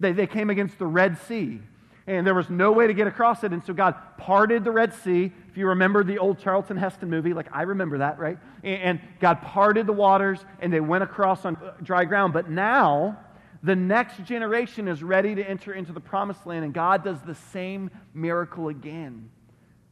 they, 0.00 0.12
they 0.12 0.26
came 0.26 0.50
against 0.50 0.78
the 0.78 0.86
Red 0.86 1.18
Sea. 1.18 1.60
And 2.06 2.26
there 2.26 2.34
was 2.34 2.50
no 2.50 2.72
way 2.72 2.88
to 2.88 2.94
get 2.94 3.06
across 3.06 3.44
it. 3.44 3.52
And 3.52 3.64
so 3.64 3.72
God 3.72 3.94
parted 4.18 4.64
the 4.64 4.72
Red 4.72 4.92
Sea. 4.92 5.32
If 5.48 5.56
you 5.56 5.68
remember 5.68 6.02
the 6.02 6.18
old 6.18 6.40
Charlton 6.40 6.76
Heston 6.76 7.08
movie, 7.08 7.32
like 7.32 7.46
I 7.52 7.62
remember 7.62 7.98
that, 7.98 8.18
right? 8.18 8.38
And 8.64 9.00
God 9.20 9.40
parted 9.40 9.86
the 9.86 9.92
waters 9.92 10.44
and 10.58 10.72
they 10.72 10.80
went 10.80 11.04
across 11.04 11.44
on 11.44 11.56
dry 11.82 12.04
ground. 12.04 12.32
But 12.32 12.50
now, 12.50 13.18
the 13.62 13.76
next 13.76 14.24
generation 14.24 14.88
is 14.88 15.04
ready 15.04 15.36
to 15.36 15.48
enter 15.48 15.72
into 15.72 15.92
the 15.92 16.00
promised 16.00 16.44
land, 16.46 16.64
and 16.64 16.74
God 16.74 17.04
does 17.04 17.20
the 17.20 17.36
same 17.36 17.90
miracle 18.12 18.68
again 18.68 19.30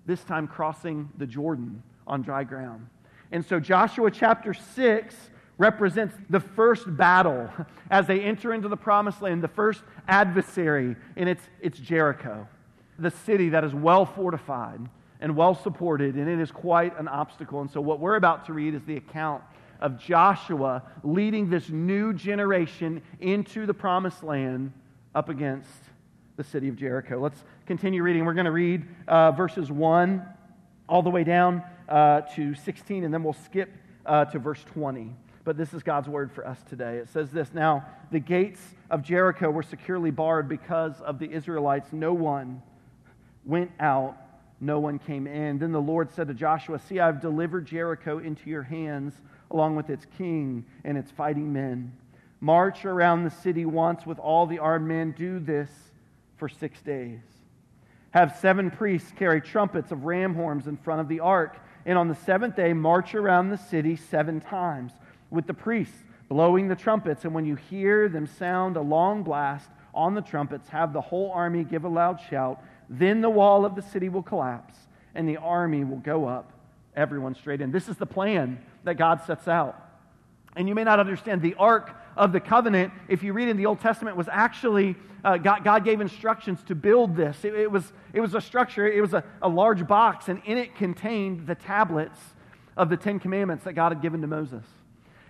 this 0.06 0.24
time 0.24 0.48
crossing 0.48 1.08
the 1.18 1.26
Jordan 1.26 1.82
on 2.06 2.22
dry 2.22 2.42
ground. 2.42 2.88
And 3.32 3.44
so 3.44 3.60
Joshua 3.60 4.10
chapter 4.10 4.54
6 4.54 5.14
represents 5.58 6.14
the 6.30 6.40
first 6.40 6.96
battle 6.96 7.50
as 7.90 8.06
they 8.06 8.20
enter 8.20 8.52
into 8.52 8.68
the 8.68 8.76
promised 8.76 9.22
land, 9.22 9.42
the 9.42 9.48
first 9.48 9.82
adversary, 10.08 10.96
and 11.16 11.28
it's, 11.28 11.42
it's 11.60 11.78
Jericho, 11.78 12.48
the 12.98 13.10
city 13.10 13.50
that 13.50 13.62
is 13.62 13.74
well 13.74 14.04
fortified 14.04 14.80
and 15.20 15.36
well 15.36 15.54
supported, 15.54 16.14
and 16.14 16.28
it 16.28 16.40
is 16.40 16.50
quite 16.50 16.98
an 16.98 17.06
obstacle. 17.06 17.60
And 17.60 17.70
so, 17.70 17.80
what 17.80 18.00
we're 18.00 18.16
about 18.16 18.46
to 18.46 18.54
read 18.54 18.74
is 18.74 18.82
the 18.84 18.96
account 18.96 19.42
of 19.80 19.98
Joshua 19.98 20.82
leading 21.02 21.50
this 21.50 21.68
new 21.68 22.12
generation 22.14 23.02
into 23.20 23.66
the 23.66 23.74
promised 23.74 24.22
land 24.22 24.72
up 25.14 25.28
against 25.28 25.68
the 26.36 26.44
city 26.44 26.68
of 26.68 26.76
Jericho. 26.76 27.18
Let's 27.18 27.44
continue 27.66 28.02
reading. 28.02 28.24
We're 28.24 28.34
going 28.34 28.46
to 28.46 28.50
read 28.50 28.86
uh, 29.06 29.32
verses 29.32 29.70
1 29.70 30.26
all 30.88 31.02
the 31.02 31.10
way 31.10 31.24
down 31.24 31.62
uh, 31.90 32.22
to 32.36 32.54
16, 32.54 33.04
and 33.04 33.12
then 33.12 33.22
we'll 33.22 33.32
skip 33.32 33.70
uh, 34.06 34.24
to 34.26 34.38
verse 34.38 34.64
20. 34.72 35.14
But 35.44 35.56
this 35.56 35.74
is 35.74 35.82
God's 35.82 36.08
word 36.08 36.30
for 36.30 36.46
us 36.46 36.58
today. 36.68 36.98
It 36.98 37.08
says 37.08 37.30
this 37.30 37.52
Now, 37.52 37.84
the 38.10 38.20
gates 38.20 38.60
of 38.90 39.02
Jericho 39.02 39.50
were 39.50 39.62
securely 39.62 40.10
barred 40.10 40.48
because 40.48 41.00
of 41.00 41.18
the 41.18 41.30
Israelites. 41.30 41.92
No 41.92 42.12
one 42.12 42.62
went 43.44 43.70
out, 43.80 44.16
no 44.60 44.78
one 44.78 44.98
came 44.98 45.26
in. 45.26 45.58
Then 45.58 45.72
the 45.72 45.80
Lord 45.80 46.12
said 46.12 46.28
to 46.28 46.34
Joshua, 46.34 46.78
See, 46.78 47.00
I've 47.00 47.20
delivered 47.20 47.66
Jericho 47.66 48.18
into 48.18 48.48
your 48.50 48.62
hands, 48.62 49.14
along 49.50 49.76
with 49.76 49.90
its 49.90 50.06
king 50.18 50.64
and 50.84 50.96
its 50.96 51.10
fighting 51.10 51.52
men. 51.52 51.92
March 52.40 52.84
around 52.84 53.24
the 53.24 53.30
city 53.30 53.66
once 53.66 54.06
with 54.06 54.18
all 54.18 54.46
the 54.46 54.58
armed 54.58 54.88
men. 54.88 55.12
Do 55.12 55.40
this 55.40 55.70
for 56.36 56.48
six 56.48 56.80
days. 56.80 57.20
Have 58.12 58.36
seven 58.38 58.70
priests 58.70 59.12
carry 59.16 59.40
trumpets 59.40 59.92
of 59.92 60.04
ram 60.04 60.34
horns 60.34 60.66
in 60.66 60.76
front 60.76 61.00
of 61.00 61.08
the 61.08 61.20
ark, 61.20 61.58
and 61.86 61.98
on 61.98 62.08
the 62.08 62.14
seventh 62.14 62.56
day 62.56 62.72
march 62.72 63.14
around 63.14 63.50
the 63.50 63.56
city 63.56 63.96
seven 63.96 64.40
times 64.40 64.92
with 65.30 65.46
the 65.46 65.54
priests 65.54 66.04
blowing 66.30 66.68
the 66.68 66.76
trumpets. 66.76 67.24
And 67.26 67.34
when 67.34 67.44
you 67.44 67.56
hear 67.56 68.08
them 68.08 68.26
sound 68.26 68.76
a 68.76 68.80
long 68.80 69.22
blast 69.22 69.68
on 69.92 70.14
the 70.14 70.22
trumpets, 70.22 70.68
have 70.70 70.94
the 70.94 71.00
whole 71.00 71.30
army 71.32 71.64
give 71.64 71.84
a 71.84 71.88
loud 71.88 72.20
shout. 72.30 72.62
Then 72.88 73.20
the 73.20 73.28
wall 73.28 73.66
of 73.66 73.74
the 73.74 73.82
city 73.82 74.08
will 74.08 74.22
collapse, 74.22 74.74
and 75.14 75.28
the 75.28 75.36
army 75.36 75.84
will 75.84 75.98
go 75.98 76.26
up, 76.26 76.52
everyone 76.96 77.34
straight 77.34 77.60
in. 77.60 77.70
This 77.70 77.88
is 77.88 77.96
the 77.96 78.06
plan 78.06 78.64
that 78.84 78.94
God 78.94 79.22
sets 79.26 79.48
out. 79.48 79.76
And 80.56 80.68
you 80.68 80.74
may 80.74 80.84
not 80.84 80.98
understand 80.98 81.42
the 81.42 81.54
ark 81.54 81.94
of 82.16 82.32
the 82.32 82.40
covenant, 82.40 82.92
if 83.08 83.22
you 83.22 83.32
read 83.32 83.48
in 83.48 83.56
the 83.56 83.66
Old 83.66 83.80
Testament, 83.80 84.16
was 84.16 84.28
actually, 84.30 84.96
uh, 85.24 85.36
God, 85.36 85.64
God, 85.64 85.84
gave 85.84 86.00
instructions 86.00 86.62
to 86.64 86.74
build 86.74 87.16
this. 87.16 87.44
It, 87.44 87.54
it, 87.54 87.70
was, 87.70 87.92
it 88.12 88.20
was 88.20 88.34
a 88.34 88.40
structure, 88.40 88.86
it 88.86 89.00
was 89.00 89.14
a, 89.14 89.24
a 89.42 89.48
large 89.48 89.86
box, 89.86 90.28
and 90.28 90.42
in 90.44 90.58
it 90.58 90.74
contained 90.74 91.46
the 91.46 91.54
tablets 91.54 92.18
of 92.76 92.88
the 92.88 92.96
Ten 92.96 93.18
Commandments 93.18 93.64
that 93.64 93.74
God 93.74 93.92
had 93.92 94.02
given 94.02 94.20
to 94.20 94.26
Moses. 94.26 94.64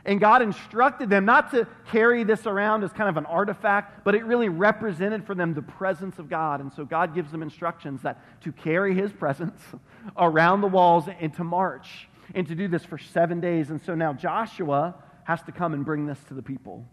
And 0.04 0.18
God 0.18 0.40
instructed 0.40 1.10
them 1.10 1.26
not 1.26 1.50
to 1.50 1.66
carry 1.90 2.24
this 2.24 2.46
around 2.46 2.84
as 2.84 2.92
kind 2.92 3.08
of 3.08 3.18
an 3.18 3.26
artifact, 3.26 4.02
but 4.02 4.14
it 4.14 4.24
really 4.24 4.48
represented 4.48 5.26
for 5.26 5.34
them 5.34 5.52
the 5.52 5.62
presence 5.62 6.18
of 6.18 6.30
God. 6.30 6.60
And 6.60 6.72
so 6.72 6.86
God 6.86 7.14
gives 7.14 7.30
them 7.30 7.42
instructions 7.42 8.00
that 8.02 8.18
to 8.42 8.52
carry 8.52 8.94
his 8.94 9.12
presence 9.12 9.60
around 10.16 10.62
the 10.62 10.68
walls 10.68 11.04
and 11.20 11.34
to 11.34 11.44
march 11.44 12.08
and 12.34 12.46
to 12.46 12.54
do 12.54 12.66
this 12.66 12.84
for 12.84 12.96
seven 12.96 13.40
days. 13.40 13.70
And 13.70 13.80
so 13.82 13.94
now 13.94 14.12
Joshua 14.12 14.94
has 15.30 15.42
to 15.44 15.52
come 15.52 15.74
and 15.74 15.84
bring 15.84 16.06
this 16.06 16.18
to 16.26 16.34
the 16.34 16.42
people. 16.42 16.84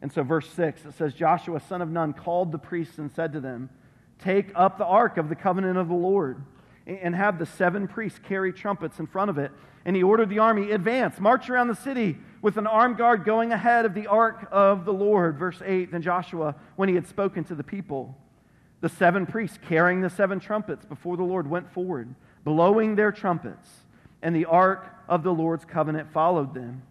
And 0.00 0.10
so, 0.10 0.22
verse 0.22 0.48
6, 0.48 0.86
it 0.86 0.94
says 0.94 1.12
Joshua, 1.12 1.60
son 1.60 1.82
of 1.82 1.90
Nun, 1.90 2.14
called 2.14 2.50
the 2.50 2.58
priests 2.58 2.96
and 2.96 3.12
said 3.12 3.34
to 3.34 3.40
them, 3.40 3.68
Take 4.18 4.50
up 4.54 4.78
the 4.78 4.86
ark 4.86 5.18
of 5.18 5.28
the 5.28 5.34
covenant 5.34 5.76
of 5.76 5.88
the 5.88 5.94
Lord 5.94 6.42
and 6.86 7.14
have 7.14 7.38
the 7.38 7.44
seven 7.44 7.86
priests 7.86 8.18
carry 8.26 8.50
trumpets 8.50 8.98
in 8.98 9.06
front 9.06 9.28
of 9.28 9.36
it. 9.36 9.52
And 9.84 9.94
he 9.94 10.02
ordered 10.02 10.30
the 10.30 10.38
army, 10.38 10.70
Advance, 10.70 11.20
march 11.20 11.50
around 11.50 11.68
the 11.68 11.74
city 11.74 12.16
with 12.40 12.56
an 12.56 12.66
armed 12.66 12.96
guard 12.96 13.26
going 13.26 13.52
ahead 13.52 13.84
of 13.84 13.92
the 13.92 14.06
ark 14.06 14.48
of 14.50 14.86
the 14.86 14.92
Lord. 14.94 15.36
Verse 15.36 15.60
8 15.62 15.92
Then 15.92 16.00
Joshua, 16.00 16.54
when 16.76 16.88
he 16.88 16.94
had 16.94 17.06
spoken 17.06 17.44
to 17.44 17.54
the 17.54 17.62
people, 17.62 18.16
the 18.80 18.88
seven 18.88 19.26
priests 19.26 19.58
carrying 19.68 20.00
the 20.00 20.08
seven 20.08 20.40
trumpets 20.40 20.86
before 20.86 21.18
the 21.18 21.24
Lord 21.24 21.46
went 21.46 21.70
forward, 21.70 22.14
blowing 22.42 22.96
their 22.96 23.12
trumpets, 23.12 23.68
and 24.22 24.34
the 24.34 24.46
ark 24.46 24.88
of 25.10 25.22
the 25.22 25.34
Lord's 25.34 25.66
covenant 25.66 26.10
followed 26.10 26.54
them. 26.54 26.82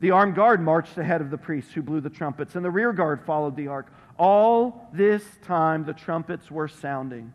The 0.00 0.12
armed 0.12 0.36
guard 0.36 0.60
marched 0.60 0.96
ahead 0.96 1.20
of 1.20 1.30
the 1.30 1.38
priests 1.38 1.72
who 1.72 1.82
blew 1.82 2.00
the 2.00 2.10
trumpets, 2.10 2.54
and 2.54 2.64
the 2.64 2.70
rear 2.70 2.92
guard 2.92 3.20
followed 3.24 3.56
the 3.56 3.68
ark. 3.68 3.92
All 4.16 4.88
this 4.92 5.24
time 5.42 5.84
the 5.84 5.92
trumpets 5.92 6.50
were 6.50 6.68
sounding. 6.68 7.32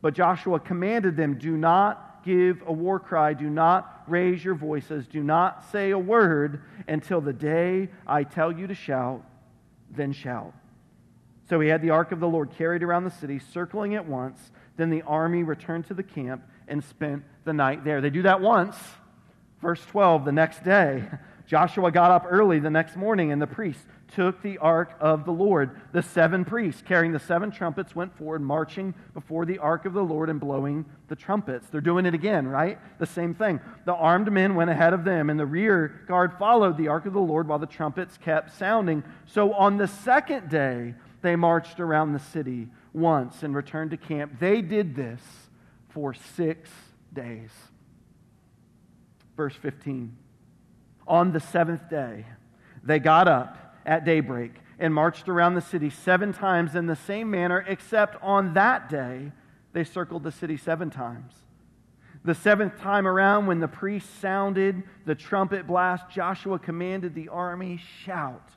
But 0.00 0.14
Joshua 0.14 0.60
commanded 0.60 1.16
them 1.16 1.38
do 1.38 1.56
not 1.56 2.24
give 2.24 2.62
a 2.66 2.72
war 2.72 2.98
cry, 2.98 3.34
do 3.34 3.50
not 3.50 4.04
raise 4.06 4.44
your 4.44 4.54
voices, 4.54 5.06
do 5.06 5.22
not 5.22 5.64
say 5.70 5.90
a 5.90 5.98
word 5.98 6.62
until 6.86 7.20
the 7.20 7.32
day 7.32 7.88
I 8.06 8.24
tell 8.24 8.52
you 8.52 8.66
to 8.66 8.74
shout. 8.74 9.24
then 9.90 10.12
shout. 10.12 10.52
So 11.48 11.60
he 11.60 11.68
had 11.68 11.80
the 11.80 11.90
ark 11.90 12.12
of 12.12 12.20
the 12.20 12.28
Lord 12.28 12.50
carried 12.50 12.82
around 12.82 13.04
the 13.04 13.10
city, 13.10 13.38
circling 13.38 13.92
it 13.92 14.04
once. 14.04 14.52
Then 14.76 14.90
the 14.90 15.02
army 15.02 15.42
returned 15.42 15.86
to 15.86 15.94
the 15.94 16.02
camp 16.02 16.42
and 16.68 16.84
spent 16.84 17.24
the 17.44 17.54
night 17.54 17.84
there. 17.84 18.02
They 18.02 18.10
do 18.10 18.22
that 18.22 18.42
once. 18.42 18.76
Verse 19.62 19.84
12, 19.86 20.26
the 20.26 20.32
next 20.32 20.62
day, 20.62 21.08
Joshua 21.48 21.90
got 21.90 22.10
up 22.10 22.26
early 22.28 22.58
the 22.58 22.68
next 22.68 22.94
morning, 22.94 23.32
and 23.32 23.40
the 23.40 23.46
priests 23.46 23.82
took 24.14 24.42
the 24.42 24.58
ark 24.58 24.94
of 25.00 25.24
the 25.24 25.32
Lord. 25.32 25.80
The 25.92 26.02
seven 26.02 26.44
priests, 26.44 26.82
carrying 26.82 27.12
the 27.12 27.18
seven 27.18 27.50
trumpets, 27.50 27.96
went 27.96 28.14
forward, 28.18 28.42
marching 28.42 28.92
before 29.14 29.46
the 29.46 29.56
ark 29.56 29.86
of 29.86 29.94
the 29.94 30.04
Lord 30.04 30.28
and 30.28 30.38
blowing 30.38 30.84
the 31.08 31.16
trumpets. 31.16 31.66
They're 31.68 31.80
doing 31.80 32.04
it 32.04 32.12
again, 32.12 32.46
right? 32.46 32.78
The 32.98 33.06
same 33.06 33.34
thing. 33.34 33.60
The 33.86 33.94
armed 33.94 34.30
men 34.30 34.56
went 34.56 34.68
ahead 34.68 34.92
of 34.92 35.04
them, 35.04 35.30
and 35.30 35.40
the 35.40 35.46
rear 35.46 36.02
guard 36.06 36.34
followed 36.38 36.76
the 36.76 36.88
ark 36.88 37.06
of 37.06 37.14
the 37.14 37.18
Lord 37.18 37.48
while 37.48 37.58
the 37.58 37.66
trumpets 37.66 38.18
kept 38.18 38.54
sounding. 38.58 39.02
So 39.24 39.54
on 39.54 39.78
the 39.78 39.88
second 39.88 40.50
day, 40.50 40.96
they 41.22 41.34
marched 41.34 41.80
around 41.80 42.12
the 42.12 42.18
city 42.18 42.68
once 42.92 43.42
and 43.42 43.56
returned 43.56 43.92
to 43.92 43.96
camp. 43.96 44.38
They 44.38 44.60
did 44.60 44.94
this 44.94 45.22
for 45.88 46.12
six 46.12 46.68
days. 47.14 47.50
Verse 49.34 49.54
15. 49.54 50.14
On 51.08 51.32
the 51.32 51.40
seventh 51.40 51.88
day, 51.88 52.26
they 52.84 52.98
got 52.98 53.26
up 53.26 53.74
at 53.84 54.04
daybreak 54.04 54.52
and 54.78 54.94
marched 54.94 55.28
around 55.28 55.54
the 55.54 55.60
city 55.60 55.90
seven 55.90 56.32
times 56.32 56.74
in 56.74 56.86
the 56.86 56.94
same 56.94 57.30
manner, 57.30 57.64
except 57.66 58.22
on 58.22 58.54
that 58.54 58.88
day 58.88 59.32
they 59.72 59.84
circled 59.84 60.22
the 60.22 60.30
city 60.30 60.56
seven 60.56 60.90
times. 60.90 61.32
The 62.24 62.34
seventh 62.34 62.78
time 62.78 63.06
around, 63.06 63.46
when 63.46 63.60
the 63.60 63.68
priest 63.68 64.20
sounded 64.20 64.82
the 65.06 65.14
trumpet 65.14 65.66
blast, 65.66 66.10
Joshua 66.10 66.58
commanded 66.58 67.14
the 67.14 67.28
army, 67.28 67.80
Shout, 68.04 68.50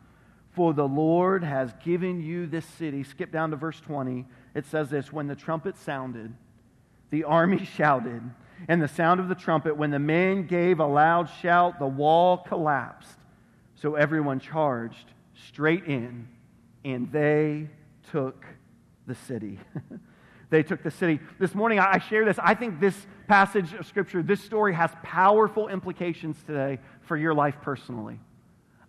for 0.52 0.74
the 0.74 0.88
Lord 0.88 1.44
has 1.44 1.74
given 1.84 2.22
you 2.22 2.48
this 2.48 2.66
city. 2.66 3.04
Skip 3.04 3.32
down 3.32 3.52
to 3.52 3.56
verse 3.56 3.80
20. 3.80 4.26
It 4.56 4.66
says 4.66 4.90
this 4.90 5.14
When 5.14 5.28
the 5.28 5.36
trumpet 5.36 5.78
sounded, 5.78 6.34
the 7.12 7.24
army 7.24 7.66
shouted 7.78 8.22
and 8.68 8.82
the 8.82 8.88
sound 8.88 9.20
of 9.20 9.30
the 9.30 9.36
trumpet, 9.36 9.76
when 9.76 9.92
the 9.92 10.00
men 10.00 10.48
gave 10.48 10.80
a 10.80 10.86
loud 10.86 11.30
shout, 11.42 11.80
the 11.80 11.88
wall 11.88 12.38
collapsed. 12.38 13.18
So 13.76 13.96
everyone 13.96 14.40
charged 14.40 15.12
straight 15.48 15.86
in, 15.86 16.28
and 16.86 17.12
they 17.12 17.70
took 18.12 18.46
the 19.08 19.16
city. 19.16 19.60
they 20.50 20.64
took 20.64 20.84
the 20.84 20.92
city. 20.92 21.20
This 21.40 21.56
morning, 21.56 21.80
I 21.80 21.98
share 22.00 22.26
this. 22.26 22.38
I 22.40 22.54
think 22.54 22.80
this 22.80 22.96
passage 23.28 23.74
of 23.74 23.88
Scripture, 23.88 24.22
this 24.22 24.44
story, 24.44 24.74
has 24.74 24.92
powerful 25.04 25.68
implications 25.68 26.38
today 26.46 26.80
for 27.02 27.18
your 27.18 27.34
life 27.34 27.56
personally. 27.62 28.20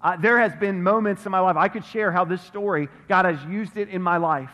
Uh, 0.02 0.16
there 0.16 0.38
has 0.38 0.54
been 0.56 0.82
moments 0.82 1.24
in 1.24 1.32
my 1.32 1.38
life 1.38 1.56
I 1.56 1.68
could 1.68 1.84
share 1.84 2.10
how 2.10 2.24
this 2.24 2.42
story, 2.42 2.88
God 3.08 3.24
has 3.24 3.42
used 3.44 3.76
it 3.76 3.88
in 3.88 4.02
my 4.02 4.16
life 4.16 4.50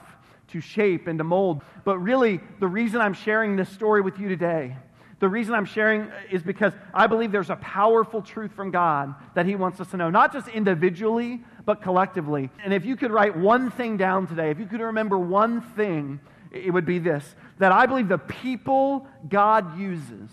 to 0.48 0.60
shape 0.60 1.06
and 1.06 1.18
to 1.18 1.24
mold. 1.24 1.62
But 1.84 1.98
really, 1.98 2.40
the 2.60 2.68
reason 2.68 3.00
I'm 3.00 3.14
sharing 3.14 3.56
this 3.56 3.68
story 3.70 4.00
with 4.00 4.18
you 4.18 4.28
today 4.28 4.76
the 5.20 5.28
reason 5.28 5.54
I'm 5.54 5.64
sharing 5.64 6.10
is 6.30 6.42
because 6.42 6.72
I 6.94 7.08
believe 7.08 7.32
there's 7.32 7.50
a 7.50 7.56
powerful 7.56 8.22
truth 8.22 8.52
from 8.52 8.70
God 8.70 9.14
that 9.34 9.46
He 9.46 9.56
wants 9.56 9.80
us 9.80 9.90
to 9.90 9.96
know, 9.96 10.10
not 10.10 10.32
just 10.32 10.46
individually, 10.48 11.40
but 11.64 11.82
collectively. 11.82 12.50
And 12.64 12.72
if 12.72 12.84
you 12.84 12.96
could 12.96 13.10
write 13.10 13.36
one 13.36 13.70
thing 13.70 13.96
down 13.96 14.28
today, 14.28 14.50
if 14.50 14.60
you 14.60 14.66
could 14.66 14.80
remember 14.80 15.18
one 15.18 15.60
thing, 15.60 16.20
it 16.52 16.72
would 16.72 16.86
be 16.86 16.98
this 16.98 17.34
that 17.58 17.72
I 17.72 17.86
believe 17.86 18.08
the 18.08 18.18
people 18.18 19.06
God 19.28 19.78
uses, 19.78 20.30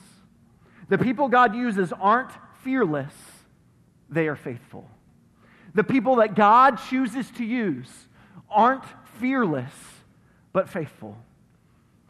the 0.87 0.97
people 0.97 1.29
God 1.29 1.55
uses 1.55 1.91
aren't 1.99 2.31
fearless, 2.63 3.13
they 4.09 4.27
are 4.27 4.35
faithful. 4.35 4.87
The 5.73 5.83
people 5.83 6.17
that 6.17 6.35
God 6.35 6.79
chooses 6.89 7.29
to 7.31 7.43
use 7.43 7.89
aren't 8.49 8.85
fearless, 9.19 9.73
but 10.53 10.69
faithful 10.69 11.17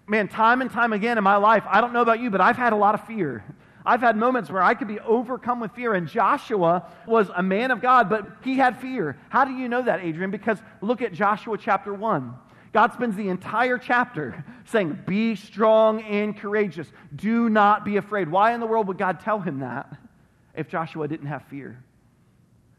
man, 0.08 0.28
time 0.28 0.62
and 0.62 0.72
time 0.72 0.94
again 0.94 1.18
in 1.18 1.24
my 1.24 1.38
life, 1.38 1.64
I 1.68 1.82
don't 1.82 1.94
know 1.94 2.02
about 2.02 2.20
you, 2.20 2.30
but 2.30 2.42
I've 2.42 2.58
had 2.58 2.74
a 2.74 2.76
lot 2.76 2.96
of 2.96 3.06
fear. 3.08 3.44
I've 3.86 4.02
had 4.02 4.18
moments 4.18 4.50
where 4.50 4.64
I 4.64 4.74
could 4.74 4.88
be 4.88 5.00
overcome 5.00 5.60
with 5.60 5.72
fear, 5.74 5.94
and 5.94 6.08
Joshua 6.08 6.86
was 7.06 7.30
a 7.36 7.44
man 7.44 7.70
of 7.70 7.82
God, 7.82 8.10
but 8.10 8.28
he 8.44 8.58
had 8.58 8.80
fear. 8.80 9.18
How 9.30 9.46
do 9.46 9.54
you 9.54 9.70
know 9.70 9.84
that, 9.84 10.04
Adrian? 10.04 10.32
Because 10.32 10.58
look 10.82 11.02
at 11.02 11.14
Joshua 11.14 11.58
chapter 11.58 11.94
1. 11.94 12.34
God 12.74 12.94
spends 12.94 13.16
the 13.16 13.30
entire 13.30 13.78
chapter 13.78 14.44
saying, 14.66 15.00
Be 15.06 15.36
strong 15.36 16.02
and 16.02 16.36
courageous. 16.36 16.88
Do 17.16 17.48
not 17.48 17.86
be 17.86 17.98
afraid. 17.98 18.30
Why 18.30 18.54
in 18.54 18.60
the 18.60 18.66
world 18.66 18.88
would 18.88 18.98
God 18.98 19.20
tell 19.20 19.40
him 19.40 19.60
that 19.60 19.96
if 20.56 20.68
Joshua 20.68 21.08
didn't 21.08 21.28
have 21.28 21.44
fear? 21.44 21.82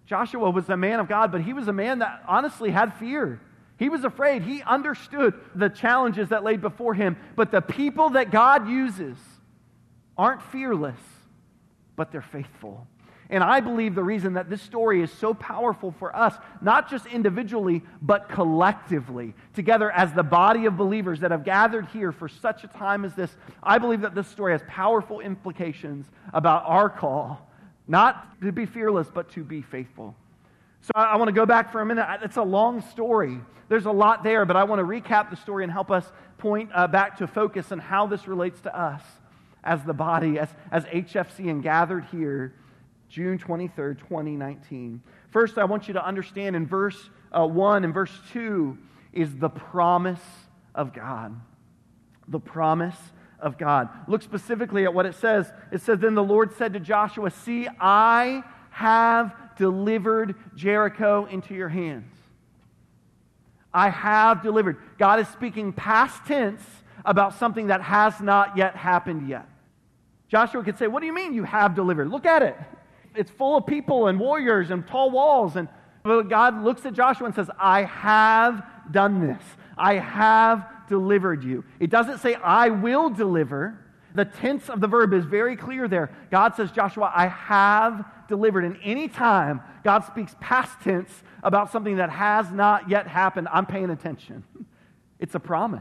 Joshua 0.06 0.50
was 0.50 0.68
a 0.68 0.76
man 0.76 1.00
of 1.00 1.09
God, 1.09 1.33
but 1.33 1.40
he 1.40 1.52
was 1.52 1.68
a 1.68 1.73
man 1.73 2.00
that 2.00 2.23
honestly 2.28 2.71
had 2.71 2.95
fear. 2.95 3.40
He 3.78 3.88
was 3.88 4.04
afraid. 4.04 4.42
He 4.42 4.62
understood 4.62 5.35
the 5.54 5.68
challenges 5.68 6.30
that 6.30 6.45
laid 6.45 6.61
before 6.61 6.95
him. 6.95 7.16
But 7.35 7.50
the 7.50 7.61
people 7.61 8.11
that 8.11 8.30
God 8.30 8.68
uses 8.68 9.18
aren't 10.16 10.42
fearless, 10.42 10.99
but 11.95 12.11
they're 12.11 12.23
faithful. 12.23 12.87
And 13.28 13.42
I 13.42 13.61
believe 13.61 13.95
the 13.95 14.04
reason 14.04 14.35
that 14.35 14.49
this 14.49 14.62
story 14.62 15.02
is 15.02 15.11
so 15.11 15.35
powerful 15.35 15.92
for 15.99 16.14
us, 16.14 16.35
not 16.62 16.88
just 16.88 17.06
individually, 17.06 17.83
but 18.00 18.28
collectively, 18.28 19.35
together 19.52 19.90
as 19.90 20.12
the 20.12 20.23
body 20.23 20.66
of 20.66 20.76
believers 20.76 21.21
that 21.21 21.33
have 21.33 21.45
gathered 21.45 21.87
here 21.87 22.12
for 22.12 22.28
such 22.28 22.62
a 22.62 22.68
time 22.68 23.04
as 23.04 23.14
this, 23.14 23.37
I 23.62 23.78
believe 23.78 24.02
that 24.02 24.14
this 24.14 24.28
story 24.28 24.52
has 24.52 24.62
powerful 24.68 25.21
implications 25.21 26.06
about 26.33 26.62
our 26.66 26.88
call, 26.88 27.50
not 27.88 28.40
to 28.42 28.52
be 28.52 28.64
fearless, 28.64 29.09
but 29.12 29.28
to 29.33 29.42
be 29.42 29.61
faithful. 29.61 30.14
So 30.83 30.90
I, 30.95 31.04
I 31.04 31.16
want 31.16 31.28
to 31.28 31.33
go 31.33 31.47
back 31.47 31.73
for 31.73 31.80
a 31.80 31.87
minute. 31.87 32.06
It's 32.23 32.37
a 32.37 32.42
long 32.42 32.83
story. 32.90 33.40
There's 33.68 33.87
a 33.87 33.92
lot 33.92 34.23
there, 34.23 34.45
but 34.45 34.56
I 34.56 34.64
want 34.64 34.78
to 34.78 34.85
recap 34.85 35.30
the 35.30 35.37
story 35.37 35.64
and 35.64 35.73
help 35.73 35.90
us 35.90 36.11
point 36.38 36.71
uh, 36.75 36.87
back 36.87 37.18
to 37.18 37.26
focus 37.26 37.73
on 37.73 37.78
how 37.78 38.06
this 38.06 38.28
relates 38.28 38.61
to 38.62 38.78
us 38.78 39.02
as 39.64 39.83
the 39.83 39.92
body, 39.92 40.38
as, 40.38 40.49
as 40.71 40.85
HFC 40.85 41.50
and 41.50 41.62
gathered 41.62 42.04
here 42.12 42.54
June 43.09 43.38
23rd, 43.38 43.99
2019. 43.99 45.02
First, 45.30 45.59
I 45.59 45.64
want 45.64 45.88
you 45.88 45.95
to 45.95 46.04
understand 46.04 46.56
in 46.56 46.66
verse 46.66 47.11
uh, 47.33 47.47
1 47.47 47.85
and 47.85 47.92
verse 47.92 48.12
2 48.33 48.78
is 49.12 49.37
the 49.37 49.49
promise 49.49 50.21
of 50.75 50.92
God. 50.92 51.38
The 52.28 52.40
promise 52.40 52.97
of 53.38 53.59
God. 53.59 53.88
Look 54.09 54.23
specifically 54.23 54.85
at 54.85 54.95
what 54.95 55.06
it 55.06 55.14
says. 55.14 55.52
It 55.73 55.80
says, 55.83 55.99
Then 55.99 56.14
the 56.14 56.23
Lord 56.23 56.54
said 56.56 56.73
to 56.73 56.80
Joshua, 56.80 57.30
See, 57.30 57.68
I 57.80 58.42
have 58.71 59.35
delivered 59.56 60.34
Jericho 60.54 61.26
into 61.26 61.54
your 61.54 61.68
hands. 61.68 62.12
I 63.72 63.90
have 63.90 64.42
delivered. 64.42 64.78
God 64.98 65.20
is 65.20 65.28
speaking 65.28 65.72
past 65.72 66.25
tense 66.26 66.62
about 67.04 67.34
something 67.34 67.66
that 67.66 67.82
has 67.82 68.20
not 68.20 68.56
yet 68.56 68.75
happened 68.75 69.28
yet. 69.28 69.46
Joshua 70.28 70.62
could 70.62 70.78
say, 70.78 70.86
What 70.86 71.00
do 71.00 71.06
you 71.06 71.14
mean 71.14 71.34
you 71.34 71.44
have 71.44 71.75
delivered? 71.75 72.08
Look 72.08 72.26
at 72.26 72.42
it. 72.42 72.56
It's 73.14 73.30
full 73.30 73.56
of 73.56 73.66
people 73.66 74.08
and 74.08 74.18
warriors 74.18 74.70
and 74.70 74.86
tall 74.86 75.10
walls. 75.10 75.56
And 75.56 75.68
God 76.04 76.62
looks 76.62 76.84
at 76.86 76.94
Joshua 76.94 77.26
and 77.26 77.34
says, 77.34 77.50
I 77.58 77.84
have 77.84 78.64
done 78.90 79.26
this. 79.26 79.42
I 79.76 79.94
have 79.94 80.66
delivered 80.88 81.44
you. 81.44 81.64
It 81.80 81.90
doesn't 81.90 82.18
say, 82.18 82.34
I 82.34 82.70
will 82.70 83.10
deliver. 83.10 83.78
The 84.14 84.25
tense 84.25 84.70
of 84.70 84.80
the 84.80 84.86
verb 84.86 85.12
is 85.12 85.25
very 85.25 85.56
clear 85.56 85.88
there. 85.88 86.10
God 86.30 86.54
says, 86.54 86.72
Joshua, 86.72 87.12
I 87.14 87.26
have 87.26 88.04
delivered. 88.26 88.64
And 88.64 88.78
any 88.83 89.09
time 89.09 89.61
God 89.85 90.04
speaks 90.04 90.35
past 90.40 90.80
tense 90.83 91.11
about 91.42 91.73
something 91.73 91.97
that 91.97 92.11
has 92.11 92.50
not 92.50 92.90
yet 92.90 93.06
happened, 93.06 93.49
I'm 93.52 93.66
paying 93.66 93.90
attention. 93.90 94.45
It's 95.18 95.35
a 95.35 95.40
promise. 95.40 95.80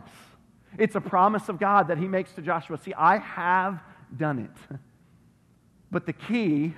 It's 0.78 0.96
a 0.96 1.02
promise 1.02 1.50
of 1.50 1.60
God 1.60 1.90
that 1.90 1.98
he 1.98 2.08
makes 2.08 2.32
to 2.36 2.42
Joshua. 2.42 2.78
See, 2.78 2.94
I 2.94 3.18
have 3.18 3.82
done 4.16 4.40
it. 4.40 4.78
But 5.92 6.06
the 6.06 6.14
key, 6.14 6.74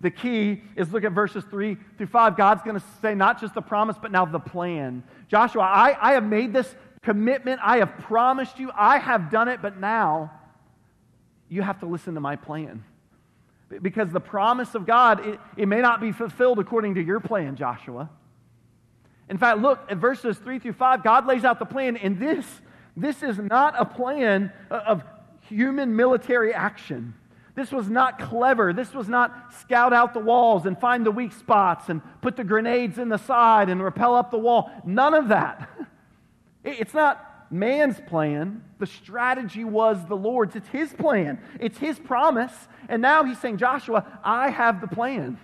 the 0.00 0.10
key 0.10 0.62
is 0.76 0.92
look 0.92 1.04
at 1.04 1.12
verses 1.12 1.44
3 1.50 1.76
through 1.96 2.06
5. 2.06 2.36
God's 2.36 2.62
going 2.62 2.78
to 2.78 2.84
say 3.02 3.14
not 3.14 3.40
just 3.40 3.54
the 3.54 3.62
promise, 3.62 3.96
but 4.00 4.12
now 4.12 4.24
the 4.24 4.38
plan. 4.38 5.02
Joshua, 5.28 5.62
I, 5.62 5.96
I 6.00 6.12
have 6.12 6.24
made 6.24 6.52
this 6.52 6.74
commitment. 7.02 7.60
I 7.64 7.78
have 7.78 7.98
promised 7.98 8.58
you. 8.58 8.70
I 8.76 8.98
have 8.98 9.30
done 9.30 9.48
it, 9.48 9.60
but 9.60 9.78
now 9.78 10.32
you 11.48 11.62
have 11.62 11.80
to 11.80 11.86
listen 11.86 12.14
to 12.14 12.20
my 12.20 12.36
plan. 12.36 12.84
Because 13.82 14.10
the 14.10 14.20
promise 14.20 14.74
of 14.74 14.86
God, 14.86 15.24
it, 15.26 15.40
it 15.56 15.66
may 15.66 15.80
not 15.80 16.00
be 16.00 16.12
fulfilled 16.12 16.58
according 16.58 16.96
to 16.96 17.02
your 17.02 17.20
plan, 17.20 17.56
Joshua. 17.56 18.10
In 19.28 19.38
fact, 19.38 19.58
look 19.60 19.80
at 19.88 19.98
verses 19.98 20.36
3 20.38 20.58
through 20.58 20.72
5. 20.72 21.04
God 21.04 21.26
lays 21.26 21.44
out 21.44 21.60
the 21.60 21.64
plan, 21.64 21.96
and 21.96 22.18
this, 22.18 22.44
this 22.96 23.22
is 23.22 23.38
not 23.38 23.74
a 23.78 23.84
plan 23.84 24.52
of 24.70 25.04
human 25.42 25.94
military 25.94 26.52
action. 26.52 27.14
This 27.54 27.70
was 27.70 27.88
not 27.88 28.18
clever. 28.18 28.72
This 28.72 28.92
was 28.92 29.08
not 29.08 29.54
scout 29.60 29.92
out 29.92 30.14
the 30.14 30.20
walls 30.20 30.66
and 30.66 30.78
find 30.78 31.06
the 31.06 31.10
weak 31.10 31.32
spots 31.32 31.88
and 31.88 32.00
put 32.22 32.36
the 32.36 32.44
grenades 32.44 32.98
in 32.98 33.08
the 33.08 33.18
side 33.18 33.68
and 33.68 33.82
repel 33.82 34.14
up 34.14 34.30
the 34.30 34.38
wall. 34.38 34.70
None 34.84 35.14
of 35.14 35.28
that. 35.28 35.68
It's 36.62 36.92
not 36.92 37.29
man's 37.50 38.00
plan. 38.00 38.62
The 38.78 38.86
strategy 38.86 39.64
was 39.64 40.04
the 40.06 40.16
Lord's. 40.16 40.56
It's 40.56 40.68
his 40.68 40.92
plan, 40.92 41.40
it's 41.58 41.78
his 41.78 41.98
promise. 41.98 42.52
And 42.88 43.02
now 43.02 43.24
he's 43.24 43.38
saying, 43.40 43.58
Joshua, 43.58 44.20
I 44.24 44.50
have 44.50 44.80
the 44.80 44.88
plan. 44.88 45.38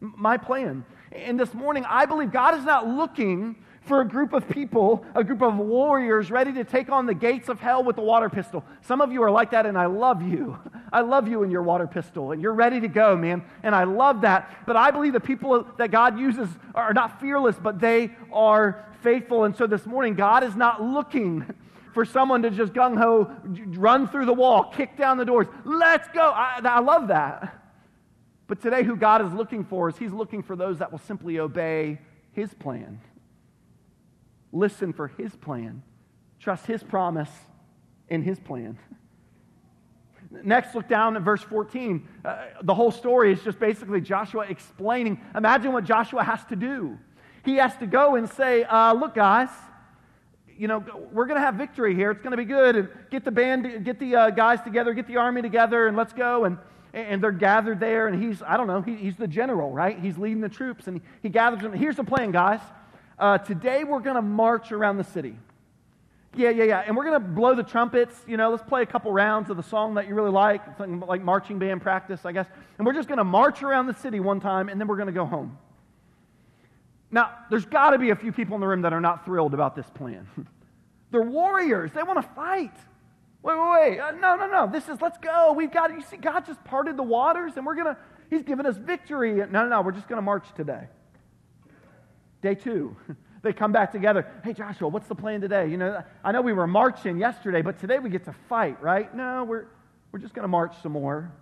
My 0.00 0.36
plan. 0.36 0.84
And 1.12 1.38
this 1.38 1.52
morning, 1.52 1.84
I 1.88 2.06
believe 2.06 2.30
God 2.30 2.56
is 2.56 2.64
not 2.64 2.86
looking 2.86 3.56
for 3.90 4.02
a 4.02 4.08
group 4.08 4.32
of 4.32 4.48
people, 4.48 5.04
a 5.16 5.24
group 5.24 5.42
of 5.42 5.56
warriors 5.56 6.30
ready 6.30 6.52
to 6.52 6.62
take 6.62 6.90
on 6.90 7.06
the 7.06 7.12
gates 7.12 7.48
of 7.48 7.58
hell 7.58 7.82
with 7.82 7.98
a 7.98 8.00
water 8.00 8.30
pistol. 8.30 8.64
Some 8.82 9.00
of 9.00 9.10
you 9.10 9.20
are 9.24 9.32
like 9.32 9.50
that, 9.50 9.66
and 9.66 9.76
I 9.76 9.86
love 9.86 10.22
you. 10.22 10.56
I 10.92 11.00
love 11.00 11.26
you 11.26 11.42
and 11.42 11.50
your 11.50 11.64
water 11.64 11.88
pistol, 11.88 12.30
and 12.30 12.40
you're 12.40 12.54
ready 12.54 12.78
to 12.82 12.86
go, 12.86 13.16
man. 13.16 13.42
And 13.64 13.74
I 13.74 13.82
love 13.82 14.20
that. 14.20 14.64
But 14.64 14.76
I 14.76 14.92
believe 14.92 15.12
the 15.12 15.18
people 15.18 15.66
that 15.76 15.90
God 15.90 16.16
uses 16.20 16.48
are 16.72 16.94
not 16.94 17.18
fearless, 17.18 17.56
but 17.60 17.80
they 17.80 18.12
are 18.32 18.86
faithful. 19.02 19.42
And 19.42 19.56
so 19.56 19.66
this 19.66 19.84
morning, 19.84 20.14
God 20.14 20.44
is 20.44 20.54
not 20.54 20.80
looking 20.80 21.44
for 21.92 22.04
someone 22.04 22.42
to 22.42 22.50
just 22.50 22.72
gung 22.72 22.96
ho 22.96 23.28
run 23.76 24.06
through 24.06 24.26
the 24.26 24.32
wall, 24.32 24.72
kick 24.72 24.96
down 24.96 25.18
the 25.18 25.24
doors. 25.24 25.48
Let's 25.64 26.06
go. 26.14 26.30
I, 26.30 26.60
I 26.62 26.78
love 26.78 27.08
that. 27.08 27.60
But 28.46 28.62
today, 28.62 28.84
who 28.84 28.94
God 28.94 29.26
is 29.26 29.32
looking 29.32 29.64
for 29.64 29.88
is 29.88 29.98
He's 29.98 30.12
looking 30.12 30.44
for 30.44 30.54
those 30.54 30.78
that 30.78 30.92
will 30.92 31.00
simply 31.00 31.40
obey 31.40 31.98
His 32.30 32.54
plan. 32.54 33.00
Listen 34.52 34.92
for 34.92 35.08
His 35.08 35.34
plan. 35.36 35.82
Trust 36.38 36.66
His 36.66 36.82
promise 36.82 37.30
in 38.08 38.22
His 38.22 38.38
plan. 38.38 38.78
Next, 40.30 40.74
look 40.74 40.88
down 40.88 41.16
at 41.16 41.22
verse 41.22 41.42
14. 41.42 42.08
Uh, 42.24 42.38
the 42.62 42.74
whole 42.74 42.92
story 42.92 43.32
is 43.32 43.42
just 43.42 43.58
basically 43.58 44.00
Joshua 44.00 44.46
explaining. 44.48 45.20
Imagine 45.34 45.72
what 45.72 45.84
Joshua 45.84 46.22
has 46.22 46.44
to 46.46 46.56
do. 46.56 46.98
He 47.44 47.56
has 47.56 47.76
to 47.78 47.86
go 47.86 48.14
and 48.14 48.28
say, 48.28 48.62
uh, 48.64 48.92
Look, 48.92 49.14
guys, 49.14 49.48
you 50.56 50.68
know, 50.68 50.84
we're 51.10 51.24
going 51.24 51.40
to 51.40 51.44
have 51.44 51.54
victory 51.54 51.94
here. 51.94 52.10
It's 52.10 52.20
going 52.20 52.32
to 52.32 52.36
be 52.36 52.44
good. 52.44 52.76
And 52.76 52.88
get 53.10 53.24
the 53.24 53.30
band, 53.30 53.84
get 53.84 53.98
the 53.98 54.14
uh, 54.14 54.30
guys 54.30 54.60
together, 54.60 54.92
get 54.92 55.06
the 55.08 55.16
army 55.16 55.42
together, 55.42 55.88
and 55.88 55.96
let's 55.96 56.12
go. 56.12 56.44
And, 56.44 56.58
and 56.92 57.22
they're 57.22 57.32
gathered 57.32 57.80
there. 57.80 58.06
And 58.06 58.22
he's, 58.22 58.42
I 58.42 58.56
don't 58.56 58.66
know, 58.66 58.82
he, 58.82 58.94
he's 58.94 59.16
the 59.16 59.26
general, 59.26 59.72
right? 59.72 59.98
He's 59.98 60.18
leading 60.18 60.42
the 60.42 60.48
troops. 60.48 60.86
And 60.86 60.98
he, 60.98 61.02
he 61.22 61.28
gathers 61.28 61.62
them. 61.62 61.72
Here's 61.72 61.96
the 61.96 62.04
plan, 62.04 62.30
guys. 62.30 62.60
Uh, 63.20 63.36
today 63.36 63.84
we're 63.84 64.00
going 64.00 64.16
to 64.16 64.22
march 64.22 64.72
around 64.72 64.96
the 64.96 65.04
city. 65.04 65.36
Yeah, 66.34 66.48
yeah, 66.48 66.64
yeah. 66.64 66.84
And 66.86 66.96
we're 66.96 67.04
going 67.04 67.20
to 67.20 67.28
blow 67.28 67.54
the 67.54 67.62
trumpets. 67.62 68.14
You 68.26 68.38
know, 68.38 68.50
let's 68.50 68.62
play 68.62 68.80
a 68.80 68.86
couple 68.86 69.12
rounds 69.12 69.50
of 69.50 69.58
the 69.58 69.62
song 69.62 69.94
that 69.94 70.08
you 70.08 70.14
really 70.14 70.30
like, 70.30 70.64
something 70.78 71.00
like 71.00 71.22
marching 71.22 71.58
band 71.58 71.82
practice, 71.82 72.24
I 72.24 72.32
guess. 72.32 72.46
And 72.78 72.86
we're 72.86 72.94
just 72.94 73.08
going 73.08 73.18
to 73.18 73.24
march 73.24 73.62
around 73.62 73.88
the 73.88 73.94
city 73.94 74.20
one 74.20 74.40
time, 74.40 74.70
and 74.70 74.80
then 74.80 74.88
we're 74.88 74.96
going 74.96 75.08
to 75.08 75.12
go 75.12 75.26
home. 75.26 75.58
Now, 77.10 77.34
there's 77.50 77.66
got 77.66 77.90
to 77.90 77.98
be 77.98 78.08
a 78.08 78.16
few 78.16 78.32
people 78.32 78.54
in 78.54 78.62
the 78.62 78.68
room 78.68 78.82
that 78.82 78.94
are 78.94 79.00
not 79.02 79.26
thrilled 79.26 79.52
about 79.52 79.76
this 79.76 79.88
plan. 79.90 80.26
They're 81.10 81.20
warriors, 81.20 81.90
they 81.92 82.04
want 82.04 82.22
to 82.22 82.28
fight. 82.34 82.72
Wait, 83.42 83.58
wait, 83.58 83.72
wait. 83.72 83.98
Uh, 83.98 84.12
no, 84.12 84.36
no, 84.36 84.46
no. 84.46 84.68
This 84.70 84.88
is, 84.88 85.00
let's 85.02 85.18
go. 85.18 85.52
We've 85.52 85.72
got, 85.72 85.92
you 85.92 86.02
see, 86.02 86.16
God 86.16 86.46
just 86.46 86.62
parted 86.62 86.96
the 86.96 87.02
waters, 87.02 87.56
and 87.56 87.66
we're 87.66 87.74
going 87.74 87.86
to, 87.86 87.96
He's 88.30 88.44
given 88.44 88.64
us 88.64 88.76
victory. 88.76 89.34
No, 89.34 89.46
no, 89.46 89.68
no. 89.68 89.82
We're 89.82 89.92
just 89.92 90.08
going 90.08 90.18
to 90.18 90.22
march 90.22 90.46
today. 90.54 90.86
Day 92.42 92.54
two. 92.54 92.96
They 93.42 93.52
come 93.52 93.72
back 93.72 93.90
together. 93.90 94.26
Hey, 94.44 94.52
Joshua, 94.52 94.88
what's 94.88 95.08
the 95.08 95.14
plan 95.14 95.40
today? 95.40 95.68
You 95.68 95.78
know, 95.78 96.02
I 96.22 96.32
know 96.32 96.42
we 96.42 96.52
were 96.52 96.66
marching 96.66 97.16
yesterday, 97.16 97.62
but 97.62 97.78
today 97.80 97.98
we 97.98 98.10
get 98.10 98.24
to 98.26 98.34
fight, 98.50 98.82
right? 98.82 99.14
No, 99.14 99.44
we're, 99.44 99.64
we're 100.12 100.18
just 100.18 100.34
going 100.34 100.42
to 100.42 100.48
march 100.48 100.74
some 100.82 100.92
more. 100.92 101.32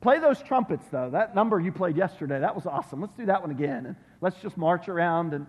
Play 0.00 0.20
those 0.20 0.40
trumpets, 0.42 0.86
though. 0.90 1.10
That 1.10 1.34
number 1.34 1.60
you 1.60 1.72
played 1.72 1.96
yesterday, 1.96 2.40
that 2.40 2.54
was 2.54 2.66
awesome. 2.66 3.00
Let's 3.00 3.14
do 3.14 3.26
that 3.26 3.42
one 3.42 3.50
again. 3.50 3.86
And 3.86 3.96
let's 4.20 4.40
just 4.40 4.56
march 4.56 4.88
around 4.88 5.34
and 5.34 5.46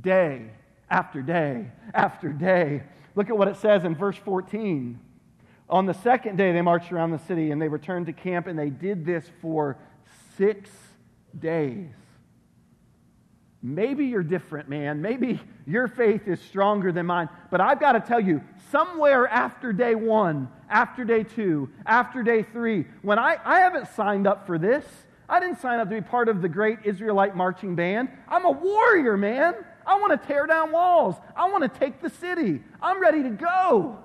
day 0.00 0.50
after 0.90 1.22
day 1.22 1.70
after 1.92 2.30
day. 2.30 2.82
Look 3.14 3.30
at 3.30 3.38
what 3.38 3.48
it 3.48 3.56
says 3.56 3.84
in 3.84 3.94
verse 3.94 4.16
14. 4.16 4.98
On 5.70 5.86
the 5.86 5.94
second 5.94 6.36
day, 6.36 6.52
they 6.52 6.60
marched 6.60 6.92
around 6.92 7.12
the 7.12 7.18
city 7.20 7.52
and 7.52 7.62
they 7.62 7.68
returned 7.68 8.06
to 8.06 8.12
camp, 8.12 8.48
and 8.48 8.58
they 8.58 8.70
did 8.70 9.06
this 9.06 9.24
for 9.40 9.78
six 10.36 10.70
days. 11.38 11.90
Maybe 13.66 14.04
you're 14.04 14.22
different, 14.22 14.68
man. 14.68 15.00
Maybe 15.00 15.40
your 15.66 15.88
faith 15.88 16.28
is 16.28 16.38
stronger 16.38 16.92
than 16.92 17.06
mine. 17.06 17.30
But 17.50 17.62
I've 17.62 17.80
got 17.80 17.92
to 17.92 18.00
tell 18.00 18.20
you, 18.20 18.42
somewhere 18.70 19.26
after 19.26 19.72
day 19.72 19.94
one, 19.94 20.50
after 20.68 21.02
day 21.02 21.22
two, 21.22 21.70
after 21.86 22.22
day 22.22 22.42
three, 22.42 22.84
when 23.00 23.18
I, 23.18 23.38
I 23.42 23.60
haven't 23.60 23.88
signed 23.88 24.26
up 24.26 24.46
for 24.46 24.58
this, 24.58 24.84
I 25.30 25.40
didn't 25.40 25.62
sign 25.62 25.80
up 25.80 25.88
to 25.88 25.94
be 25.94 26.02
part 26.02 26.28
of 26.28 26.42
the 26.42 26.48
great 26.48 26.80
Israelite 26.84 27.34
marching 27.34 27.74
band. 27.74 28.10
I'm 28.28 28.44
a 28.44 28.50
warrior, 28.50 29.16
man. 29.16 29.54
I 29.86 29.98
want 29.98 30.20
to 30.20 30.28
tear 30.28 30.46
down 30.46 30.70
walls. 30.70 31.14
I 31.34 31.48
want 31.48 31.62
to 31.62 31.80
take 31.80 32.02
the 32.02 32.10
city. 32.10 32.60
I'm 32.82 33.00
ready 33.00 33.22
to 33.22 33.30
go. 33.30 33.98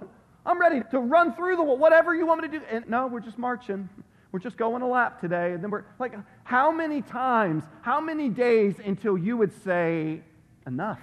I'm 0.45 0.57
ready 0.57 0.83
to 0.91 0.99
run 0.99 1.35
through 1.35 1.57
the 1.57 1.63
whatever 1.63 2.15
you 2.15 2.25
want 2.25 2.41
me 2.41 2.47
to 2.47 2.59
do. 2.59 2.65
And 2.71 2.87
no, 2.87 3.07
we're 3.07 3.19
just 3.19 3.37
marching. 3.37 3.89
We're 4.31 4.39
just 4.39 4.57
going 4.57 4.81
a 4.81 4.87
lap 4.87 5.19
today. 5.19 5.53
And 5.53 5.63
then 5.63 5.71
we're 5.71 5.85
like, 5.97 6.13
how 6.43 6.71
many 6.71 7.01
times, 7.01 7.63
how 7.81 7.99
many 7.99 8.29
days 8.29 8.75
until 8.83 9.17
you 9.17 9.37
would 9.37 9.51
say, 9.63 10.21
enough? 10.67 10.99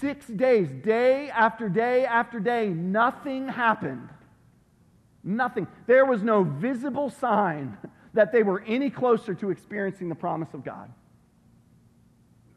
Six 0.00 0.26
days, 0.26 0.70
day 0.70 1.30
after 1.30 1.68
day 1.68 2.04
after 2.04 2.40
day, 2.40 2.68
nothing 2.68 3.48
happened. 3.48 4.08
Nothing. 5.22 5.66
There 5.86 6.04
was 6.04 6.22
no 6.22 6.42
visible 6.42 7.10
sign 7.10 7.76
that 8.12 8.32
they 8.32 8.42
were 8.42 8.62
any 8.66 8.90
closer 8.90 9.34
to 9.34 9.50
experiencing 9.50 10.08
the 10.08 10.14
promise 10.14 10.52
of 10.52 10.64
God. 10.64 10.90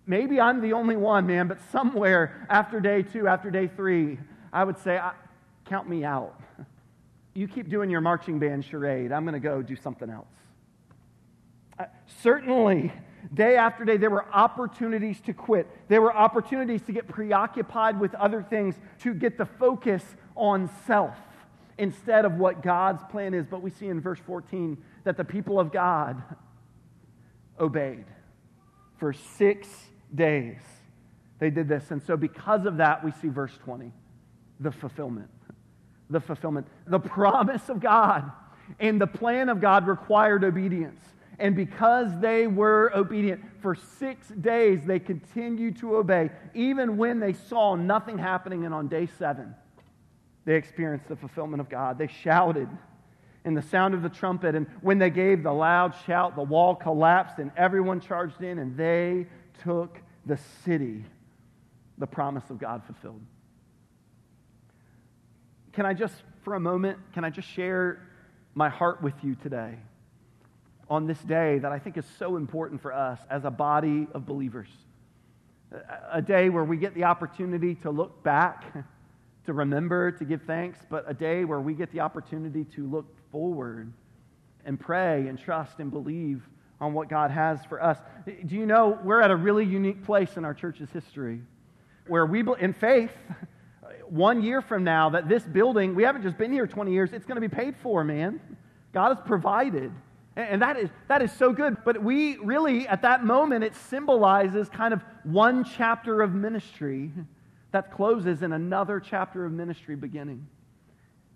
Maybe 0.05 0.39
I'm 0.39 0.61
the 0.61 0.73
only 0.73 0.95
one, 0.95 1.27
man, 1.27 1.47
but 1.47 1.59
somewhere 1.71 2.47
after 2.49 2.79
day 2.79 3.03
two, 3.03 3.27
after 3.27 3.51
day 3.51 3.67
three, 3.67 4.19
I 4.53 4.63
would 4.63 4.77
say, 4.79 4.99
count 5.65 5.89
me 5.89 6.03
out 6.03 6.39
you 7.37 7.47
keep 7.47 7.69
doing 7.69 7.91
your 7.91 8.01
marching 8.01 8.39
band 8.39 8.65
charade. 8.65 9.11
I'm 9.11 9.23
going 9.23 9.33
to 9.33 9.39
go 9.39 9.61
do 9.61 9.75
something 9.75 10.09
else. 10.09 10.27
Uh, 11.77 11.85
certainly, 12.23 12.91
day 13.31 13.55
after 13.57 13.85
day, 13.85 13.97
there 13.97 14.09
were 14.09 14.25
opportunities 14.33 15.21
to 15.21 15.33
quit. 15.33 15.67
There 15.87 16.01
were 16.01 16.15
opportunities 16.15 16.81
to 16.87 16.91
get 16.91 17.07
preoccupied 17.07 17.99
with 17.99 18.15
other 18.15 18.41
things, 18.41 18.73
to 19.01 19.13
get 19.13 19.37
the 19.37 19.45
focus 19.45 20.03
on 20.35 20.67
self 20.87 21.15
instead 21.77 22.25
of 22.25 22.33
what 22.33 22.63
God's 22.63 23.03
plan 23.11 23.35
is. 23.35 23.45
But 23.45 23.61
we 23.61 23.69
see 23.69 23.85
in 23.85 24.01
verse 24.01 24.19
14 24.25 24.75
that 25.03 25.15
the 25.15 25.23
people 25.23 25.59
of 25.59 25.71
God 25.71 26.19
obeyed 27.59 28.05
for 28.97 29.13
six 29.13 29.67
days. 30.13 30.57
They 31.37 31.51
did 31.51 31.67
this. 31.67 31.91
And 31.91 32.01
so, 32.01 32.17
because 32.17 32.65
of 32.65 32.77
that, 32.77 33.05
we 33.05 33.11
see 33.11 33.27
verse 33.27 33.55
20 33.63 33.91
the 34.59 34.71
fulfillment 34.71 35.29
the 36.09 36.19
fulfillment. 36.19 36.67
The 36.85 36.99
promise 36.99 37.69
of 37.69 37.79
God 37.79 38.31
and 38.79 38.99
the 38.99 39.07
plan 39.07 39.49
of 39.49 39.61
God 39.61 39.87
required 39.87 40.43
obedience. 40.43 41.01
And 41.39 41.55
because 41.55 42.19
they 42.19 42.47
were 42.47 42.91
obedient 42.95 43.41
for 43.61 43.75
six 43.75 44.27
days, 44.27 44.83
they 44.85 44.99
continued 44.99 45.77
to 45.79 45.97
obey, 45.97 46.31
even 46.55 46.97
when 46.97 47.19
they 47.19 47.33
saw 47.33 47.75
nothing 47.75 48.17
happening. 48.17 48.65
And 48.65 48.73
on 48.73 48.87
day 48.87 49.07
seven, 49.19 49.53
they 50.45 50.55
experienced 50.55 51.07
the 51.07 51.15
fulfillment 51.15 51.61
of 51.61 51.69
God. 51.69 51.97
They 51.97 52.07
shouted 52.07 52.69
in 53.45 53.53
the 53.53 53.61
sound 53.61 53.93
of 53.93 54.01
the 54.01 54.09
trumpet. 54.09 54.55
And 54.55 54.65
when 54.81 54.97
they 54.97 55.11
gave 55.11 55.43
the 55.43 55.53
loud 55.53 55.93
shout, 56.07 56.35
the 56.35 56.41
wall 56.43 56.73
collapsed 56.73 57.37
and 57.37 57.51
everyone 57.55 57.99
charged 57.99 58.41
in, 58.41 58.57
and 58.57 58.75
they 58.75 59.27
took 59.63 59.99
the 60.25 60.39
city. 60.65 61.05
The 61.99 62.07
promise 62.07 62.49
of 62.49 62.57
God 62.57 62.83
fulfilled 62.85 63.21
can 65.77 65.85
I 65.85 65.93
just, 65.93 66.15
for 66.41 66.55
a 66.55 66.59
moment, 66.59 66.97
can 67.13 67.23
I 67.23 67.29
just 67.29 67.47
share 67.47 68.01
my 68.55 68.67
heart 68.67 69.03
with 69.03 69.13
you 69.21 69.35
today 69.35 69.75
on 70.89 71.05
this 71.05 71.19
day 71.19 71.59
that 71.59 71.71
I 71.71 71.77
think 71.77 71.97
is 71.97 72.05
so 72.17 72.35
important 72.35 72.81
for 72.81 72.91
us 72.91 73.19
as 73.29 73.45
a 73.45 73.51
body 73.51 74.07
of 74.15 74.25
believers? 74.25 74.69
A 76.11 76.19
day 76.19 76.49
where 76.49 76.63
we 76.63 76.77
get 76.77 76.95
the 76.95 77.03
opportunity 77.03 77.75
to 77.75 77.91
look 77.91 78.23
back, 78.23 78.73
to 79.45 79.53
remember, 79.53 80.09
to 80.13 80.25
give 80.25 80.41
thanks, 80.47 80.79
but 80.89 81.05
a 81.07 81.13
day 81.13 81.45
where 81.45 81.61
we 81.61 81.75
get 81.75 81.91
the 81.91 81.99
opportunity 81.99 82.63
to 82.73 82.89
look 82.89 83.05
forward 83.31 83.93
and 84.65 84.79
pray 84.79 85.27
and 85.27 85.37
trust 85.37 85.77
and 85.77 85.91
believe 85.91 86.41
on 86.81 86.95
what 86.95 87.07
God 87.07 87.29
has 87.29 87.63
for 87.65 87.83
us. 87.83 87.99
Do 88.25 88.55
you 88.55 88.65
know 88.65 88.97
we're 89.03 89.21
at 89.21 89.29
a 89.29 89.35
really 89.35 89.65
unique 89.65 90.03
place 90.03 90.37
in 90.37 90.43
our 90.43 90.55
church's 90.55 90.89
history 90.89 91.39
where 92.07 92.25
we, 92.25 92.43
in 92.59 92.73
faith, 92.73 93.11
one 94.11 94.41
year 94.41 94.61
from 94.61 94.83
now 94.83 95.09
that 95.11 95.27
this 95.27 95.43
building, 95.43 95.95
we 95.95 96.03
haven't 96.03 96.23
just 96.23 96.37
been 96.37 96.51
here 96.51 96.67
20 96.67 96.91
years, 96.91 97.13
it's 97.13 97.25
going 97.25 97.39
to 97.41 97.47
be 97.47 97.53
paid 97.53 97.75
for, 97.77 98.03
man. 98.03 98.39
God 98.93 99.15
has 99.15 99.25
provided. 99.25 99.91
And 100.35 100.61
that 100.61 100.77
is, 100.77 100.89
that 101.07 101.21
is 101.21 101.31
so 101.31 101.51
good. 101.51 101.77
But 101.83 102.03
we 102.03 102.37
really, 102.37 102.87
at 102.87 103.01
that 103.01 103.25
moment, 103.25 103.63
it 103.63 103.75
symbolizes 103.75 104.69
kind 104.69 104.93
of 104.93 105.01
one 105.23 105.63
chapter 105.63 106.21
of 106.21 106.33
ministry 106.33 107.11
that 107.71 107.91
closes 107.91 108.43
and 108.43 108.53
another 108.53 108.99
chapter 108.99 109.45
of 109.45 109.51
ministry 109.51 109.95
beginning. 109.95 110.47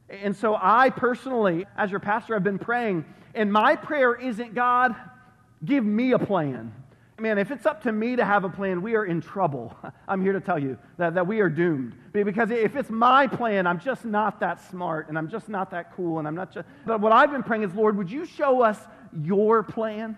And 0.09 0.35
so 0.35 0.57
I 0.59 0.89
personally, 0.89 1.65
as 1.77 1.89
your 1.89 1.99
pastor, 1.99 2.33
have 2.35 2.43
been 2.43 2.59
praying. 2.59 3.05
And 3.33 3.51
my 3.51 3.75
prayer 3.75 4.13
isn't, 4.13 4.53
God, 4.53 4.95
give 5.63 5.85
me 5.85 6.11
a 6.11 6.19
plan 6.19 6.73
man, 7.21 7.37
if 7.37 7.51
it's 7.51 7.65
up 7.65 7.83
to 7.83 7.91
me 7.91 8.15
to 8.15 8.25
have 8.25 8.43
a 8.43 8.49
plan, 8.49 8.81
we 8.81 8.95
are 8.95 9.05
in 9.05 9.21
trouble. 9.21 9.77
I'm 10.07 10.21
here 10.21 10.33
to 10.33 10.41
tell 10.41 10.59
you 10.59 10.77
that, 10.97 11.13
that 11.13 11.27
we 11.27 11.39
are 11.39 11.49
doomed. 11.49 11.93
Because 12.11 12.49
if 12.51 12.75
it's 12.75 12.89
my 12.89 13.27
plan, 13.27 13.67
I'm 13.67 13.79
just 13.79 14.03
not 14.03 14.39
that 14.39 14.67
smart 14.69 15.09
and 15.09 15.17
I'm 15.17 15.29
just 15.29 15.47
not 15.47 15.71
that 15.71 15.95
cool 15.95 16.19
and 16.19 16.27
I'm 16.27 16.35
not 16.35 16.53
just. 16.53 16.67
But 16.85 16.99
what 16.99 17.11
I've 17.11 17.31
been 17.31 17.43
praying 17.43 17.63
is, 17.63 17.73
Lord, 17.73 17.97
would 17.97 18.11
you 18.11 18.25
show 18.25 18.61
us 18.61 18.77
your 19.23 19.63
plan? 19.63 20.17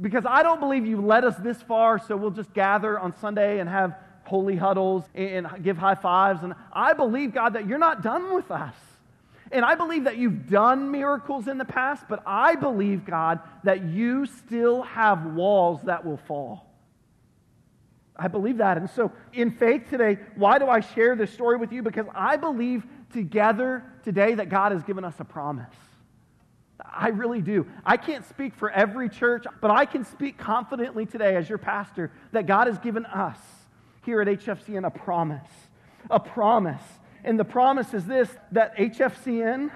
Because 0.00 0.24
I 0.26 0.42
don't 0.42 0.60
believe 0.60 0.86
you 0.86 1.00
led 1.00 1.24
us 1.24 1.36
this 1.36 1.60
far, 1.62 1.98
so 1.98 2.16
we'll 2.16 2.30
just 2.30 2.52
gather 2.54 2.98
on 2.98 3.16
Sunday 3.18 3.58
and 3.58 3.68
have 3.68 3.96
holy 4.24 4.56
huddles 4.56 5.04
and 5.14 5.46
give 5.62 5.76
high 5.76 5.94
fives. 5.94 6.42
And 6.42 6.54
I 6.72 6.92
believe, 6.92 7.32
God, 7.32 7.54
that 7.54 7.66
you're 7.66 7.78
not 7.78 8.02
done 8.02 8.34
with 8.34 8.50
us. 8.50 8.74
And 9.50 9.64
I 9.64 9.74
believe 9.74 10.04
that 10.04 10.18
you've 10.18 10.48
done 10.48 10.90
miracles 10.90 11.48
in 11.48 11.58
the 11.58 11.64
past, 11.64 12.04
but 12.08 12.22
I 12.26 12.54
believe, 12.54 13.04
God, 13.04 13.40
that 13.64 13.84
you 13.84 14.26
still 14.26 14.82
have 14.82 15.24
walls 15.24 15.82
that 15.84 16.04
will 16.04 16.18
fall. 16.18 16.66
I 18.16 18.28
believe 18.28 18.58
that. 18.58 18.76
And 18.76 18.90
so, 18.90 19.12
in 19.32 19.52
faith 19.52 19.88
today, 19.88 20.18
why 20.34 20.58
do 20.58 20.66
I 20.66 20.80
share 20.80 21.14
this 21.14 21.32
story 21.32 21.56
with 21.56 21.72
you? 21.72 21.82
Because 21.82 22.06
I 22.14 22.36
believe 22.36 22.84
together 23.12 23.84
today 24.04 24.34
that 24.34 24.48
God 24.48 24.72
has 24.72 24.82
given 24.82 25.04
us 25.04 25.14
a 25.20 25.24
promise. 25.24 25.74
I 26.84 27.08
really 27.08 27.40
do. 27.40 27.66
I 27.84 27.96
can't 27.96 28.26
speak 28.26 28.54
for 28.54 28.70
every 28.70 29.08
church, 29.08 29.46
but 29.60 29.70
I 29.70 29.84
can 29.84 30.04
speak 30.04 30.36
confidently 30.36 31.06
today 31.06 31.36
as 31.36 31.48
your 31.48 31.58
pastor 31.58 32.10
that 32.32 32.46
God 32.46 32.66
has 32.66 32.78
given 32.78 33.06
us 33.06 33.38
here 34.04 34.20
at 34.20 34.28
HFCN 34.28 34.86
a 34.86 34.90
promise. 34.90 35.48
A 36.10 36.18
promise. 36.18 36.82
And 37.24 37.38
the 37.38 37.44
promise 37.44 37.94
is 37.94 38.04
this 38.04 38.28
that 38.52 38.76
HFCN, 38.76 39.70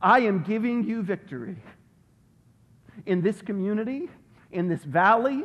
I 0.00 0.20
am 0.20 0.42
giving 0.42 0.84
you 0.84 1.02
victory 1.02 1.56
in 3.06 3.22
this 3.22 3.42
community, 3.42 4.08
in 4.50 4.68
this 4.68 4.84
valley, 4.84 5.44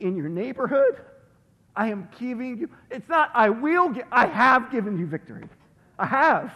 in 0.00 0.16
your 0.16 0.28
neighborhood. 0.28 1.00
I 1.76 1.88
am 1.88 2.08
giving 2.18 2.58
you, 2.58 2.70
it's 2.90 3.08
not 3.08 3.30
I 3.32 3.50
will, 3.50 3.90
get, 3.90 4.06
I 4.10 4.26
have 4.26 4.70
given 4.70 4.98
you 4.98 5.06
victory. 5.06 5.44
I 5.98 6.06
have. 6.06 6.52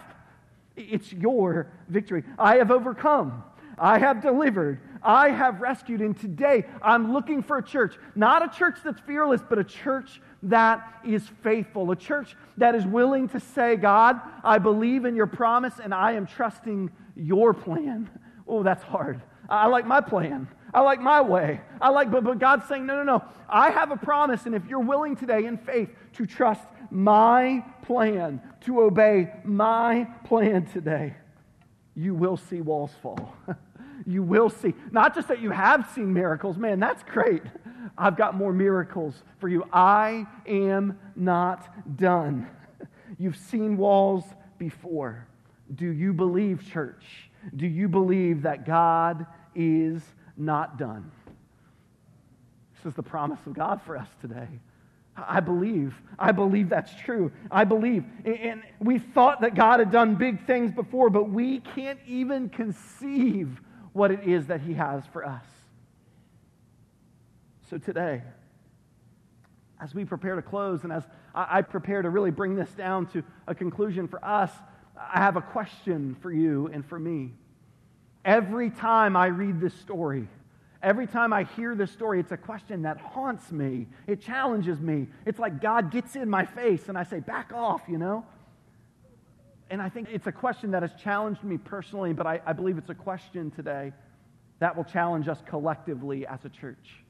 It's 0.77 1.13
your 1.13 1.69
victory. 1.89 2.25
I 2.39 2.57
have 2.57 2.71
overcome. 2.71 3.45
I 3.79 3.99
have 3.99 4.23
delivered. 4.23 4.81
I 5.03 5.31
have 5.31 5.61
rescued. 5.61 6.01
And 6.01 6.19
today 6.19 6.65
I'm 6.83 7.13
looking 7.13 7.43
for 7.43 7.59
a 7.59 7.63
church, 7.63 7.97
not 8.15 8.43
a 8.43 8.57
church 8.57 8.79
that's 8.85 9.01
fearless, 9.01 9.43
but 9.49 9.59
a 9.59 9.65
church 9.65 10.21
that 10.45 11.01
is 11.07 11.29
faithful, 11.43 11.91
a 11.91 11.97
church 11.97 12.37
that 12.57 12.75
is 12.75 12.87
willing 12.87 13.29
to 13.29 13.41
say, 13.41 13.77
God, 13.77 14.21
I 14.43 14.59
believe 14.59 15.05
in 15.05 15.15
your 15.15 15.27
promise 15.27 15.75
and 15.83 15.93
I 15.93 16.13
am 16.13 16.27
trusting 16.27 16.91
your 17.17 17.55
plan. 17.55 18.11
Oh, 18.47 18.63
that's 18.63 18.83
hard. 18.83 19.21
I 19.49 19.67
like 19.67 19.87
my 19.87 20.01
plan. 20.01 20.49
I 20.73 20.81
like 20.81 21.01
my 21.01 21.21
way. 21.21 21.61
I 21.81 21.91
like, 21.91 22.11
but, 22.11 22.25
but 22.25 22.39
God's 22.39 22.67
saying, 22.67 22.85
no, 22.87 22.97
no, 22.97 23.05
no. 23.05 23.25
I 23.49 23.71
have 23.71 23.93
a 23.93 23.97
promise, 23.97 24.47
and 24.47 24.55
if 24.55 24.67
you're 24.67 24.81
willing 24.81 25.15
today 25.15 25.45
in 25.45 25.57
faith 25.57 25.91
to 26.15 26.27
trust 26.27 26.63
my 26.91 27.65
plan, 27.83 28.41
to 28.63 28.81
obey 28.81 29.33
my 29.45 30.09
plan 30.25 30.67
today, 30.67 31.15
you 31.97 32.15
will 32.15 32.37
see 32.37 32.61
walls 32.61 32.93
fall. 33.03 33.35
you 34.07 34.23
will 34.23 34.51
see. 34.51 34.75
Not 34.91 35.15
just 35.15 35.29
that 35.29 35.41
you 35.41 35.51
have 35.51 35.89
seen 35.95 36.13
miracles, 36.13 36.57
man, 36.57 36.81
that's 36.81 37.03
great. 37.05 37.43
I've 37.97 38.17
got 38.17 38.35
more 38.35 38.53
miracles 38.53 39.23
for 39.39 39.49
you. 39.49 39.65
I 39.73 40.27
am 40.47 40.99
not 41.15 41.97
done. 41.97 42.49
You've 43.19 43.37
seen 43.37 43.77
walls 43.77 44.25
before. 44.59 45.27
Do 45.75 45.89
you 45.89 46.13
believe, 46.13 46.65
church? 46.71 47.05
Do 47.55 47.67
you 47.67 47.89
believe 47.89 48.43
that 48.43 48.67
God 48.67 49.27
is 49.55 50.03
not 50.37 50.79
done? 50.79 51.11
This 52.77 52.91
is 52.91 52.97
the 52.97 53.03
promise 53.03 53.39
of 53.47 53.55
God 53.55 53.81
for 53.83 53.97
us 53.97 54.09
today. 54.21 54.49
I 55.17 55.41
believe. 55.41 55.95
I 56.19 56.33
believe 56.33 56.69
that's 56.69 56.95
true. 56.95 57.31
I 57.51 57.65
believe. 57.65 58.05
And 58.25 58.63
we 58.81 58.99
thought 58.99 59.43
that 59.43 59.55
God 59.55 59.79
had 59.79 59.91
done 59.91 60.17
big 60.17 60.47
things 60.47 60.73
before, 60.73 61.11
but 61.11 61.31
we 61.31 61.61
can't 61.61 62.01
even 62.07 62.49
conceive 62.49 63.61
what 63.93 64.11
it 64.11 64.25
is 64.25 64.47
that 64.47 64.61
He 64.61 64.75
has 64.75 65.05
for 65.13 65.25
us. 65.25 65.45
So 67.71 67.79
today, 67.79 68.23
as 69.81 69.95
we 69.95 70.05
prepare 70.05 70.37
to 70.37 70.43
close 70.43 70.83
and 70.85 70.93
as 70.93 71.05
I 71.35 71.63
prepare 71.63 72.03
to 72.03 72.11
really 72.11 72.31
bring 72.31 72.55
this 72.55 72.71
down 72.71 73.07
to 73.09 73.25
a 73.47 73.55
conclusion 73.55 74.07
for 74.07 74.25
us, 74.25 74.51
I 74.97 75.19
have 75.19 75.37
a 75.37 75.43
question 75.43 76.17
for 76.21 76.31
you 76.31 76.71
and 76.73 76.87
for 76.87 76.99
me. 76.99 77.33
Every 78.25 78.71
time 78.71 79.17
I 79.17 79.27
read 79.27 79.61
this 79.61 79.75
story, 79.75 80.29
Every 80.85 81.07
time 81.07 81.33
I 81.33 81.45
hear 81.45 81.75
this 81.75 81.91
story, 81.91 82.21
it's 82.21 82.31
a 82.31 82.37
question 82.37 82.83
that 82.83 82.99
haunts 82.99 83.51
me. 83.51 83.87
It 84.07 84.21
challenges 84.21 84.79
me. 84.79 85.07
It's 85.25 85.39
like 85.39 85.63
God 85.63 85.91
gets 85.91 86.15
in 86.15 86.29
my 86.29 86.45
face 86.45 86.91
and 86.91 86.99
I 86.99 87.05
say, 87.05 87.21
back 87.21 87.55
off, 87.55 87.81
you 87.89 87.97
know? 87.97 88.27
And 89.71 89.81
I 89.81 89.89
think 89.89 90.09
it's 90.13 90.27
a 90.27 90.33
question 90.33 90.73
that 90.73 90.83
has 90.83 90.93
challenged 91.03 91.43
me 91.43 91.57
personally, 91.57 92.13
but 92.13 92.27
I, 92.27 92.43
I 92.45 92.53
believe 92.53 92.77
it's 92.77 92.91
a 92.91 92.95
question 92.95 93.51
today 93.51 93.95
that 94.59 94.77
will 94.77 94.85
challenge 94.85 95.27
us 95.27 95.39
collectively 95.47 96.27
as 96.27 96.45
a 96.45 96.51
church. 96.51 97.03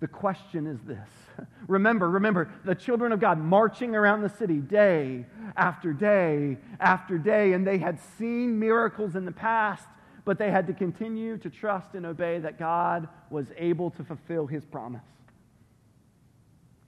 The 0.00 0.08
question 0.08 0.66
is 0.66 0.80
this. 0.80 1.08
Remember, 1.68 2.08
remember, 2.08 2.50
the 2.64 2.74
children 2.74 3.12
of 3.12 3.20
God 3.20 3.38
marching 3.38 3.94
around 3.94 4.22
the 4.22 4.28
city 4.30 4.58
day 4.58 5.26
after 5.56 5.92
day 5.92 6.56
after 6.80 7.18
day, 7.18 7.52
and 7.52 7.66
they 7.66 7.78
had 7.78 8.00
seen 8.18 8.58
miracles 8.58 9.14
in 9.14 9.24
the 9.24 9.32
past 9.32 9.86
but 10.24 10.38
they 10.38 10.50
had 10.50 10.66
to 10.68 10.72
continue 10.72 11.36
to 11.38 11.50
trust 11.50 11.94
and 11.94 12.06
obey 12.06 12.38
that 12.38 12.58
God 12.58 13.08
was 13.30 13.46
able 13.56 13.90
to 13.90 14.04
fulfill 14.04 14.46
his 14.46 14.64
promise. 14.64 15.02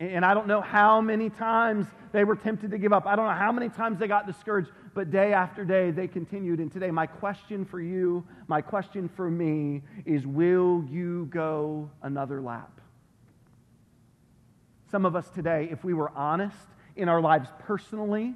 And 0.00 0.24
I 0.24 0.34
don't 0.34 0.48
know 0.48 0.60
how 0.60 1.00
many 1.00 1.30
times 1.30 1.86
they 2.12 2.24
were 2.24 2.36
tempted 2.36 2.70
to 2.72 2.78
give 2.78 2.92
up. 2.92 3.06
I 3.06 3.14
don't 3.14 3.26
know 3.26 3.32
how 3.32 3.52
many 3.52 3.68
times 3.68 3.98
they 3.98 4.08
got 4.08 4.26
discouraged, 4.26 4.70
but 4.92 5.10
day 5.10 5.32
after 5.32 5.64
day 5.64 5.90
they 5.92 6.08
continued. 6.08 6.58
And 6.58 6.70
today, 6.70 6.90
my 6.90 7.06
question 7.06 7.64
for 7.64 7.80
you, 7.80 8.26
my 8.48 8.60
question 8.60 9.08
for 9.08 9.30
me 9.30 9.82
is 10.04 10.26
will 10.26 10.84
you 10.90 11.26
go 11.30 11.90
another 12.02 12.40
lap? 12.40 12.80
Some 14.90 15.06
of 15.06 15.16
us 15.16 15.28
today, 15.30 15.68
if 15.70 15.84
we 15.84 15.94
were 15.94 16.10
honest 16.10 16.56
in 16.96 17.08
our 17.08 17.20
lives 17.20 17.48
personally, 17.60 18.34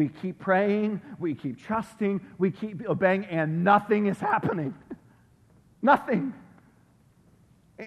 we 0.00 0.08
keep 0.08 0.38
praying, 0.38 0.98
we 1.18 1.34
keep 1.34 1.62
trusting, 1.62 2.22
we 2.38 2.50
keep 2.50 2.88
obeying, 2.88 3.26
and 3.26 3.62
nothing 3.62 4.06
is 4.06 4.18
happening. 4.18 4.74
nothing. 5.82 6.32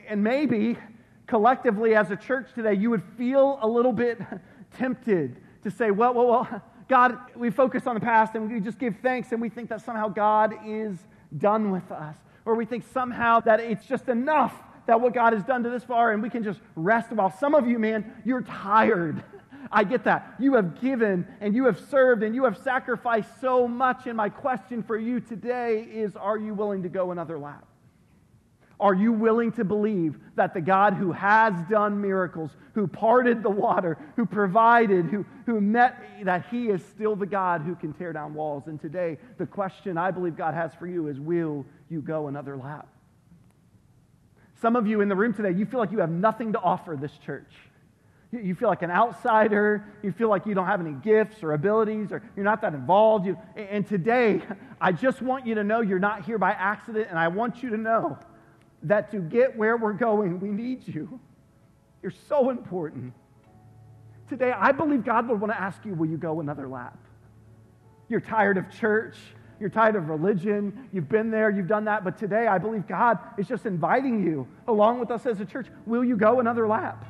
And 0.07 0.23
maybe 0.23 0.77
collectively 1.25 1.95
as 1.95 2.11
a 2.11 2.15
church 2.15 2.49
today, 2.53 2.75
you 2.75 2.91
would 2.91 3.01
feel 3.17 3.57
a 3.63 3.67
little 3.67 3.91
bit 3.91 4.19
tempted 4.77 5.37
to 5.63 5.71
say, 5.71 5.89
well, 5.89 6.13
well, 6.13 6.27
well, 6.27 6.61
God, 6.87 7.17
we 7.35 7.49
focus 7.49 7.87
on 7.87 7.95
the 7.95 8.01
past 8.01 8.35
and 8.35 8.47
we 8.47 8.59
just 8.59 8.77
give 8.77 8.95
thanks 9.01 9.31
and 9.31 9.41
we 9.41 9.49
think 9.49 9.69
that 9.69 9.81
somehow 9.81 10.07
God 10.07 10.53
is 10.67 10.95
done 11.35 11.71
with 11.71 11.91
us. 11.91 12.15
Or 12.45 12.53
we 12.53 12.65
think 12.65 12.83
somehow 12.93 13.39
that 13.39 13.59
it's 13.59 13.87
just 13.87 14.07
enough 14.07 14.53
that 14.85 15.01
what 15.01 15.15
God 15.15 15.33
has 15.33 15.43
done 15.43 15.63
to 15.63 15.71
this 15.71 15.83
far 15.83 16.11
and 16.11 16.21
we 16.21 16.29
can 16.29 16.43
just 16.43 16.59
rest 16.75 17.11
while 17.11 17.31
some 17.39 17.55
of 17.55 17.65
you, 17.65 17.79
man, 17.79 18.13
you're 18.23 18.43
tired. 18.43 19.23
I 19.71 19.83
get 19.83 20.03
that. 20.05 20.35
You 20.39 20.55
have 20.55 20.79
given 20.81 21.27
and 21.41 21.55
you 21.55 21.65
have 21.65 21.79
served 21.89 22.23
and 22.23 22.35
you 22.35 22.43
have 22.45 22.57
sacrificed 22.57 23.29
so 23.41 23.67
much. 23.67 24.07
And 24.07 24.17
my 24.17 24.29
question 24.29 24.83
for 24.83 24.97
you 24.97 25.19
today 25.19 25.83
is 25.83 26.15
Are 26.15 26.37
you 26.37 26.53
willing 26.53 26.83
to 26.83 26.89
go 26.89 27.11
another 27.11 27.37
lap? 27.37 27.65
Are 28.79 28.93
you 28.93 29.13
willing 29.13 29.51
to 29.53 29.63
believe 29.63 30.17
that 30.35 30.53
the 30.53 30.61
God 30.61 30.95
who 30.95 31.11
has 31.11 31.53
done 31.69 32.01
miracles, 32.01 32.51
who 32.73 32.87
parted 32.87 33.41
the 33.41 33.49
water, 33.49 33.97
who 34.15 34.25
provided, 34.25 35.05
who, 35.05 35.25
who 35.45 35.61
met, 35.61 36.03
that 36.23 36.47
He 36.49 36.67
is 36.67 36.83
still 36.83 37.15
the 37.15 37.25
God 37.25 37.61
who 37.61 37.75
can 37.75 37.93
tear 37.93 38.11
down 38.11 38.33
walls? 38.33 38.67
And 38.67 38.81
today, 38.81 39.17
the 39.37 39.45
question 39.45 39.97
I 39.97 40.11
believe 40.11 40.35
God 40.35 40.53
has 40.53 40.73
for 40.73 40.87
you 40.87 41.07
is 41.07 41.19
Will 41.19 41.65
you 41.89 42.01
go 42.01 42.27
another 42.27 42.57
lap? 42.57 42.87
Some 44.61 44.75
of 44.75 44.87
you 44.87 45.01
in 45.01 45.09
the 45.09 45.15
room 45.15 45.33
today, 45.33 45.51
you 45.51 45.65
feel 45.65 45.79
like 45.79 45.91
you 45.91 45.99
have 45.99 46.11
nothing 46.11 46.53
to 46.53 46.59
offer 46.59 46.97
this 46.99 47.17
church. 47.25 47.53
You 48.41 48.55
feel 48.55 48.67
like 48.67 48.81
an 48.81 48.89
outsider. 48.89 49.85
You 50.01 50.11
feel 50.11 50.27
like 50.27 50.45
you 50.47 50.55
don't 50.55 50.65
have 50.65 50.81
any 50.81 50.93
gifts 50.93 51.43
or 51.43 51.53
abilities 51.53 52.11
or 52.11 52.23
you're 52.35 52.45
not 52.45 52.61
that 52.61 52.73
involved. 52.73 53.27
You, 53.27 53.37
and 53.55 53.87
today, 53.87 54.41
I 54.81 54.91
just 54.91 55.21
want 55.21 55.45
you 55.45 55.55
to 55.55 55.63
know 55.63 55.81
you're 55.81 55.99
not 55.99 56.25
here 56.25 56.39
by 56.39 56.51
accident. 56.51 57.07
And 57.09 57.19
I 57.19 57.27
want 57.27 57.61
you 57.61 57.69
to 57.69 57.77
know 57.77 58.17
that 58.83 59.11
to 59.11 59.19
get 59.19 59.55
where 59.55 59.77
we're 59.77 59.93
going, 59.93 60.39
we 60.39 60.49
need 60.49 60.87
you. 60.87 61.19
You're 62.01 62.13
so 62.27 62.49
important. 62.49 63.13
Today, 64.29 64.51
I 64.51 64.71
believe 64.71 65.05
God 65.05 65.29
would 65.29 65.39
want 65.39 65.53
to 65.53 65.61
ask 65.61 65.85
you, 65.85 65.93
will 65.93 66.09
you 66.09 66.17
go 66.17 66.39
another 66.39 66.67
lap? 66.67 66.97
You're 68.09 68.19
tired 68.19 68.57
of 68.57 68.69
church. 68.69 69.15
You're 69.59 69.69
tired 69.69 69.95
of 69.95 70.09
religion. 70.09 70.89
You've 70.91 71.07
been 71.07 71.29
there. 71.29 71.49
You've 71.49 71.67
done 71.67 71.85
that. 71.85 72.03
But 72.03 72.17
today, 72.17 72.47
I 72.47 72.57
believe 72.57 72.87
God 72.87 73.19
is 73.37 73.47
just 73.47 73.65
inviting 73.65 74.23
you, 74.23 74.47
along 74.67 74.99
with 74.99 75.11
us 75.11 75.25
as 75.25 75.39
a 75.39 75.45
church, 75.45 75.67
will 75.85 76.03
you 76.03 76.17
go 76.17 76.39
another 76.39 76.67
lap? 76.67 77.05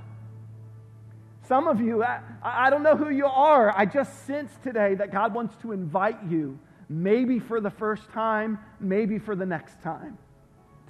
Some 1.47 1.67
of 1.67 1.81
you, 1.81 2.03
I, 2.03 2.21
I 2.41 2.69
don't 2.69 2.83
know 2.83 2.95
who 2.95 3.09
you 3.09 3.25
are. 3.25 3.77
I 3.77 3.85
just 3.85 4.25
sense 4.25 4.51
today 4.63 4.95
that 4.95 5.11
God 5.11 5.33
wants 5.33 5.55
to 5.61 5.71
invite 5.71 6.23
you, 6.29 6.57
maybe 6.87 7.39
for 7.39 7.59
the 7.59 7.69
first 7.69 8.09
time, 8.11 8.59
maybe 8.79 9.19
for 9.19 9.35
the 9.35 9.45
next 9.45 9.81
time, 9.81 10.17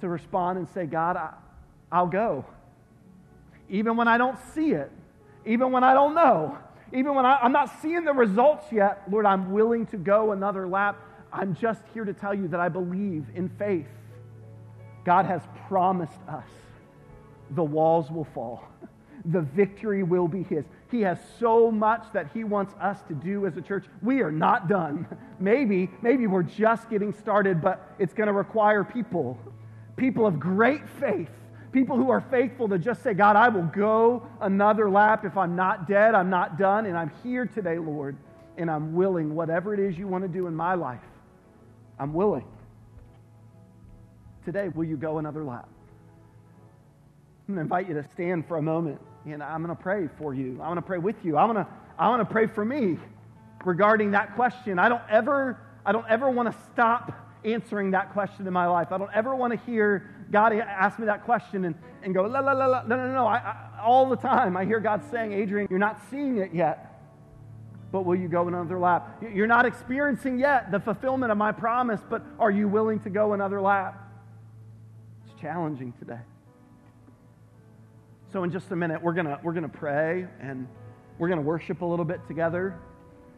to 0.00 0.08
respond 0.08 0.58
and 0.58 0.68
say, 0.68 0.86
God, 0.86 1.16
I, 1.16 1.32
I'll 1.90 2.06
go. 2.06 2.44
Even 3.68 3.96
when 3.96 4.06
I 4.06 4.16
don't 4.18 4.38
see 4.54 4.72
it, 4.72 4.90
even 5.44 5.72
when 5.72 5.82
I 5.82 5.94
don't 5.94 6.14
know, 6.14 6.58
even 6.92 7.14
when 7.14 7.26
I, 7.26 7.38
I'm 7.42 7.52
not 7.52 7.82
seeing 7.82 8.04
the 8.04 8.12
results 8.12 8.66
yet, 8.70 9.02
Lord, 9.10 9.26
I'm 9.26 9.50
willing 9.52 9.86
to 9.86 9.96
go 9.96 10.32
another 10.32 10.68
lap. 10.68 10.96
I'm 11.32 11.56
just 11.56 11.82
here 11.92 12.04
to 12.04 12.12
tell 12.12 12.34
you 12.34 12.46
that 12.48 12.60
I 12.60 12.68
believe 12.68 13.26
in 13.34 13.48
faith 13.48 13.88
God 15.04 15.26
has 15.26 15.42
promised 15.68 16.20
us 16.28 16.46
the 17.50 17.62
walls 17.62 18.10
will 18.10 18.24
fall, 18.24 18.64
the 19.24 19.40
victory 19.40 20.02
will 20.02 20.28
be 20.28 20.42
His. 20.42 20.64
He 20.90 21.00
has 21.00 21.18
so 21.38 21.70
much 21.70 22.04
that 22.12 22.28
He 22.34 22.44
wants 22.44 22.74
us 22.80 22.98
to 23.08 23.14
do 23.14 23.46
as 23.46 23.56
a 23.56 23.62
church. 23.62 23.86
We 24.02 24.20
are 24.20 24.32
not 24.32 24.68
done. 24.68 25.06
Maybe, 25.40 25.90
maybe 26.00 26.28
we're 26.28 26.44
just 26.44 26.88
getting 26.88 27.12
started, 27.12 27.60
but 27.60 27.92
it's 27.98 28.14
going 28.14 28.28
to 28.28 28.32
require 28.32 28.84
people, 28.84 29.36
people 29.96 30.26
of 30.26 30.38
great 30.38 30.88
faith, 31.00 31.28
people 31.72 31.96
who 31.96 32.08
are 32.08 32.20
faithful 32.20 32.68
to 32.68 32.78
just 32.78 33.02
say, 33.02 33.14
God, 33.14 33.34
I 33.34 33.48
will 33.48 33.64
go 33.64 34.26
another 34.40 34.88
lap. 34.88 35.24
If 35.24 35.36
I'm 35.36 35.56
not 35.56 35.88
dead, 35.88 36.14
I'm 36.14 36.30
not 36.30 36.56
done, 36.56 36.86
and 36.86 36.96
I'm 36.96 37.10
here 37.24 37.46
today, 37.46 37.78
Lord, 37.78 38.16
and 38.56 38.70
I'm 38.70 38.94
willing, 38.94 39.34
whatever 39.34 39.74
it 39.74 39.80
is 39.80 39.98
you 39.98 40.06
want 40.06 40.22
to 40.22 40.28
do 40.28 40.46
in 40.46 40.54
my 40.54 40.74
life, 40.74 41.02
I'm 41.98 42.14
willing. 42.14 42.46
Today, 44.44 44.68
will 44.68 44.84
you 44.84 44.96
go 44.96 45.18
another 45.18 45.42
lap? 45.42 45.68
I'm 47.46 47.54
going 47.54 47.56
to 47.56 47.60
invite 47.62 47.88
you 47.88 47.94
to 47.94 48.08
stand 48.14 48.48
for 48.48 48.56
a 48.56 48.62
moment, 48.62 49.00
and 49.26 49.42
I'm 49.42 49.62
going 49.62 49.76
to 49.76 49.82
pray 49.82 50.08
for 50.18 50.32
you. 50.32 50.52
I'm 50.52 50.68
going 50.68 50.76
to 50.76 50.82
pray 50.82 50.96
with 50.96 51.16
you. 51.22 51.36
I'm 51.36 51.52
going 51.52 51.62
to, 51.64 51.70
I'm 51.98 52.10
going 52.10 52.26
to 52.26 52.32
pray 52.32 52.46
for 52.46 52.64
me 52.64 52.96
regarding 53.66 54.12
that 54.12 54.34
question. 54.34 54.78
I 54.78 54.88
don't 54.88 55.02
ever, 55.10 55.60
I 55.84 55.92
don't 55.92 56.06
ever 56.08 56.30
want 56.30 56.50
to 56.50 56.58
stop 56.72 57.12
answering 57.44 57.90
that 57.90 58.14
question 58.14 58.46
in 58.46 58.52
my 58.54 58.66
life. 58.66 58.92
I 58.92 58.96
don't 58.96 59.10
ever 59.12 59.36
want 59.36 59.52
to 59.52 59.58
hear 59.66 60.10
God 60.30 60.54
ask 60.54 60.98
me 60.98 61.04
that 61.04 61.26
question 61.26 61.66
and, 61.66 61.74
and 62.02 62.14
go, 62.14 62.22
la, 62.22 62.40
la, 62.40 62.52
la, 62.52 62.66
la. 62.66 62.82
No, 62.84 62.96
no, 62.96 63.12
no. 63.12 63.26
I, 63.26 63.36
I, 63.36 63.80
all 63.82 64.08
the 64.08 64.16
time 64.16 64.56
I 64.56 64.64
hear 64.64 64.80
God 64.80 65.02
saying, 65.10 65.34
Adrian, 65.34 65.68
you're 65.68 65.78
not 65.78 66.00
seeing 66.10 66.38
it 66.38 66.54
yet, 66.54 66.98
but 67.92 68.06
will 68.06 68.16
you 68.16 68.28
go 68.28 68.48
another 68.48 68.78
lap? 68.78 69.22
You're 69.34 69.46
not 69.46 69.66
experiencing 69.66 70.38
yet 70.38 70.70
the 70.70 70.80
fulfillment 70.80 71.30
of 71.30 71.36
my 71.36 71.52
promise, 71.52 72.00
but 72.08 72.24
are 72.38 72.50
you 72.50 72.68
willing 72.68 73.00
to 73.00 73.10
go 73.10 73.34
another 73.34 73.60
lap? 73.60 74.00
It's 75.26 75.38
challenging 75.38 75.92
today. 75.98 76.20
So, 78.34 78.42
in 78.42 78.50
just 78.50 78.72
a 78.72 78.74
minute, 78.74 79.00
we're 79.00 79.12
going 79.12 79.32
we're 79.44 79.52
to 79.52 79.68
pray 79.68 80.26
and 80.40 80.66
we're 81.18 81.28
going 81.28 81.38
to 81.38 81.46
worship 81.46 81.82
a 81.82 81.84
little 81.84 82.04
bit 82.04 82.18
together. 82.26 82.76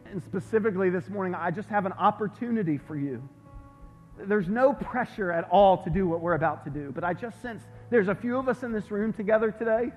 And 0.09 0.23
specifically 0.23 0.89
this 0.89 1.07
morning, 1.07 1.35
I 1.35 1.51
just 1.51 1.69
have 1.69 1.85
an 1.85 1.91
opportunity 1.91 2.79
for 2.79 2.95
you. 2.95 3.21
There's 4.17 4.47
no 4.47 4.73
pressure 4.73 5.31
at 5.31 5.47
all 5.51 5.83
to 5.83 5.91
do 5.91 6.07
what 6.07 6.21
we're 6.21 6.33
about 6.33 6.63
to 6.63 6.71
do, 6.71 6.91
but 6.91 7.03
I 7.03 7.13
just 7.13 7.39
sense 7.43 7.61
there's 7.91 8.07
a 8.07 8.15
few 8.15 8.37
of 8.37 8.49
us 8.49 8.63
in 8.63 8.71
this 8.71 8.89
room 8.89 9.13
together 9.13 9.51
today 9.51 9.91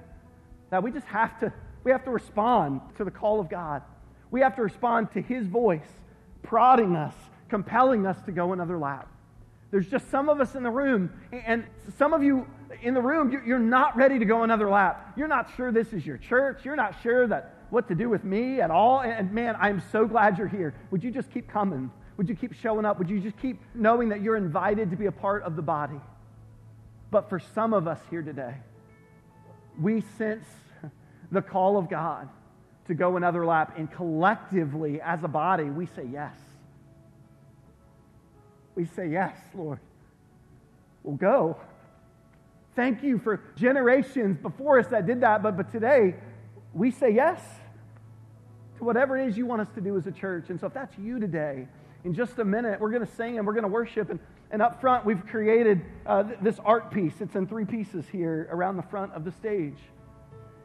that 0.69 0.83
we 0.83 0.93
just 0.93 1.07
have 1.07 1.41
to 1.41 1.51
we 1.83 1.93
have 1.93 2.05
to 2.05 2.11
respond 2.11 2.83
to 2.99 3.05
the 3.05 3.11
call 3.11 3.41
of 3.41 3.49
God. 3.49 3.81
We 4.31 4.43
have 4.43 4.55
to 4.57 4.63
respond 4.63 5.13
to 5.13 5.23
his 5.23 5.47
voice 5.47 5.89
prodding 6.43 6.95
us, 6.95 7.15
compelling 7.49 8.05
us 8.05 8.21
to 8.27 8.33
go 8.33 8.53
another 8.53 8.77
lap. 8.77 9.09
There's 9.71 9.89
just 9.89 10.11
some 10.11 10.29
of 10.29 10.41
us 10.41 10.55
in 10.55 10.63
the 10.63 10.71
room, 10.71 11.13
and 11.33 11.65
some 11.97 12.13
of 12.13 12.23
you 12.23 12.47
in 12.83 12.95
the 12.95 13.01
room, 13.01 13.31
you're 13.47 13.59
not 13.59 13.97
ready 13.97 14.19
to 14.19 14.25
go 14.25 14.43
another 14.43 14.69
lap. 14.69 15.13
You're 15.17 15.29
not 15.29 15.51
sure 15.57 15.71
this 15.71 15.93
is 15.93 16.05
your 16.05 16.19
church. 16.19 16.65
You're 16.65 16.77
not 16.77 17.01
sure 17.03 17.27
that 17.29 17.55
what 17.71 17.87
to 17.89 17.95
do 17.95 18.09
with 18.09 18.25
me 18.25 18.61
at 18.61 18.71
all. 18.71 19.01
And 19.01 19.33
man, 19.33 19.57
I'm 19.61 19.83
so 19.93 20.07
glad 20.07 20.39
you're 20.39 20.49
here. 20.49 20.75
Would 20.91 21.05
you 21.05 21.11
just 21.11 21.31
keep 21.31 21.49
coming? 21.49 21.91
Would 22.17 22.29
you 22.29 22.35
keep 22.35 22.53
showing 22.55 22.85
up? 22.85 22.99
Would 22.99 23.09
you 23.09 23.21
just 23.21 23.39
keep 23.39 23.61
knowing 23.75 24.09
that 24.09 24.23
you're 24.23 24.37
invited 24.37 24.91
to 24.91 24.97
be 24.97 25.07
a 25.07 25.13
part 25.13 25.43
of 25.45 25.57
the 25.57 25.63
body? 25.63 26.01
But 27.11 27.29
for 27.29 27.39
some 27.39 27.73
of 27.73 27.87
us 27.87 28.01
here 28.11 28.23
today, 28.23 28.55
we 29.81 30.03
sense 30.19 30.47
the 31.31 31.43
call 31.43 31.77
of 31.77 31.89
God 31.89 32.29
to 32.89 32.95
go 32.95 33.17
another 33.17 33.47
lap, 33.47 33.75
and 33.77 33.91
collectively, 33.91 35.01
as 35.01 35.23
a 35.23 35.29
body, 35.29 35.65
we 35.65 35.87
say 35.87 36.09
yes. 36.11 36.35
We 38.81 38.87
say, 38.97 39.09
Yes, 39.09 39.37
Lord. 39.55 39.79
We'll 41.03 41.17
go. 41.17 41.59
Thank 42.75 43.03
you 43.03 43.19
for 43.19 43.43
generations 43.57 44.39
before 44.39 44.79
us 44.79 44.87
that 44.87 45.07
did 45.07 45.21
that, 45.21 45.43
but, 45.43 45.59
but 45.59 45.71
today 45.71 46.15
we 46.73 46.91
say 46.91 47.11
yes 47.11 47.43
to 48.79 48.85
whatever 48.85 49.19
it 49.19 49.29
is 49.29 49.37
you 49.37 49.45
want 49.45 49.61
us 49.61 49.69
to 49.75 49.83
do 49.83 49.99
as 49.99 50.07
a 50.07 50.13
church. 50.13 50.49
And 50.49 50.59
so 50.59 50.67
if 50.67 50.73
that's 50.73 50.97
you 50.97 51.21
today, 51.21 51.69
in 52.05 52.15
just 52.15 52.39
a 52.39 52.45
minute, 52.45 52.81
we're 52.81 52.91
going 52.91 53.07
to 53.07 53.15
sing 53.17 53.37
and 53.37 53.47
we're 53.47 53.53
going 53.53 53.65
to 53.65 53.69
worship. 53.69 54.09
And, 54.09 54.19
and 54.51 54.63
up 54.63 54.81
front, 54.81 55.05
we've 55.05 55.27
created 55.27 55.83
uh, 56.07 56.23
th- 56.23 56.39
this 56.41 56.59
art 56.65 56.91
piece. 56.91 57.21
It's 57.21 57.35
in 57.35 57.47
three 57.47 57.67
pieces 57.67 58.07
here 58.11 58.49
around 58.51 58.79
the 58.79 58.83
front 58.85 59.13
of 59.13 59.27
the 59.27 59.33
stage. 59.33 59.77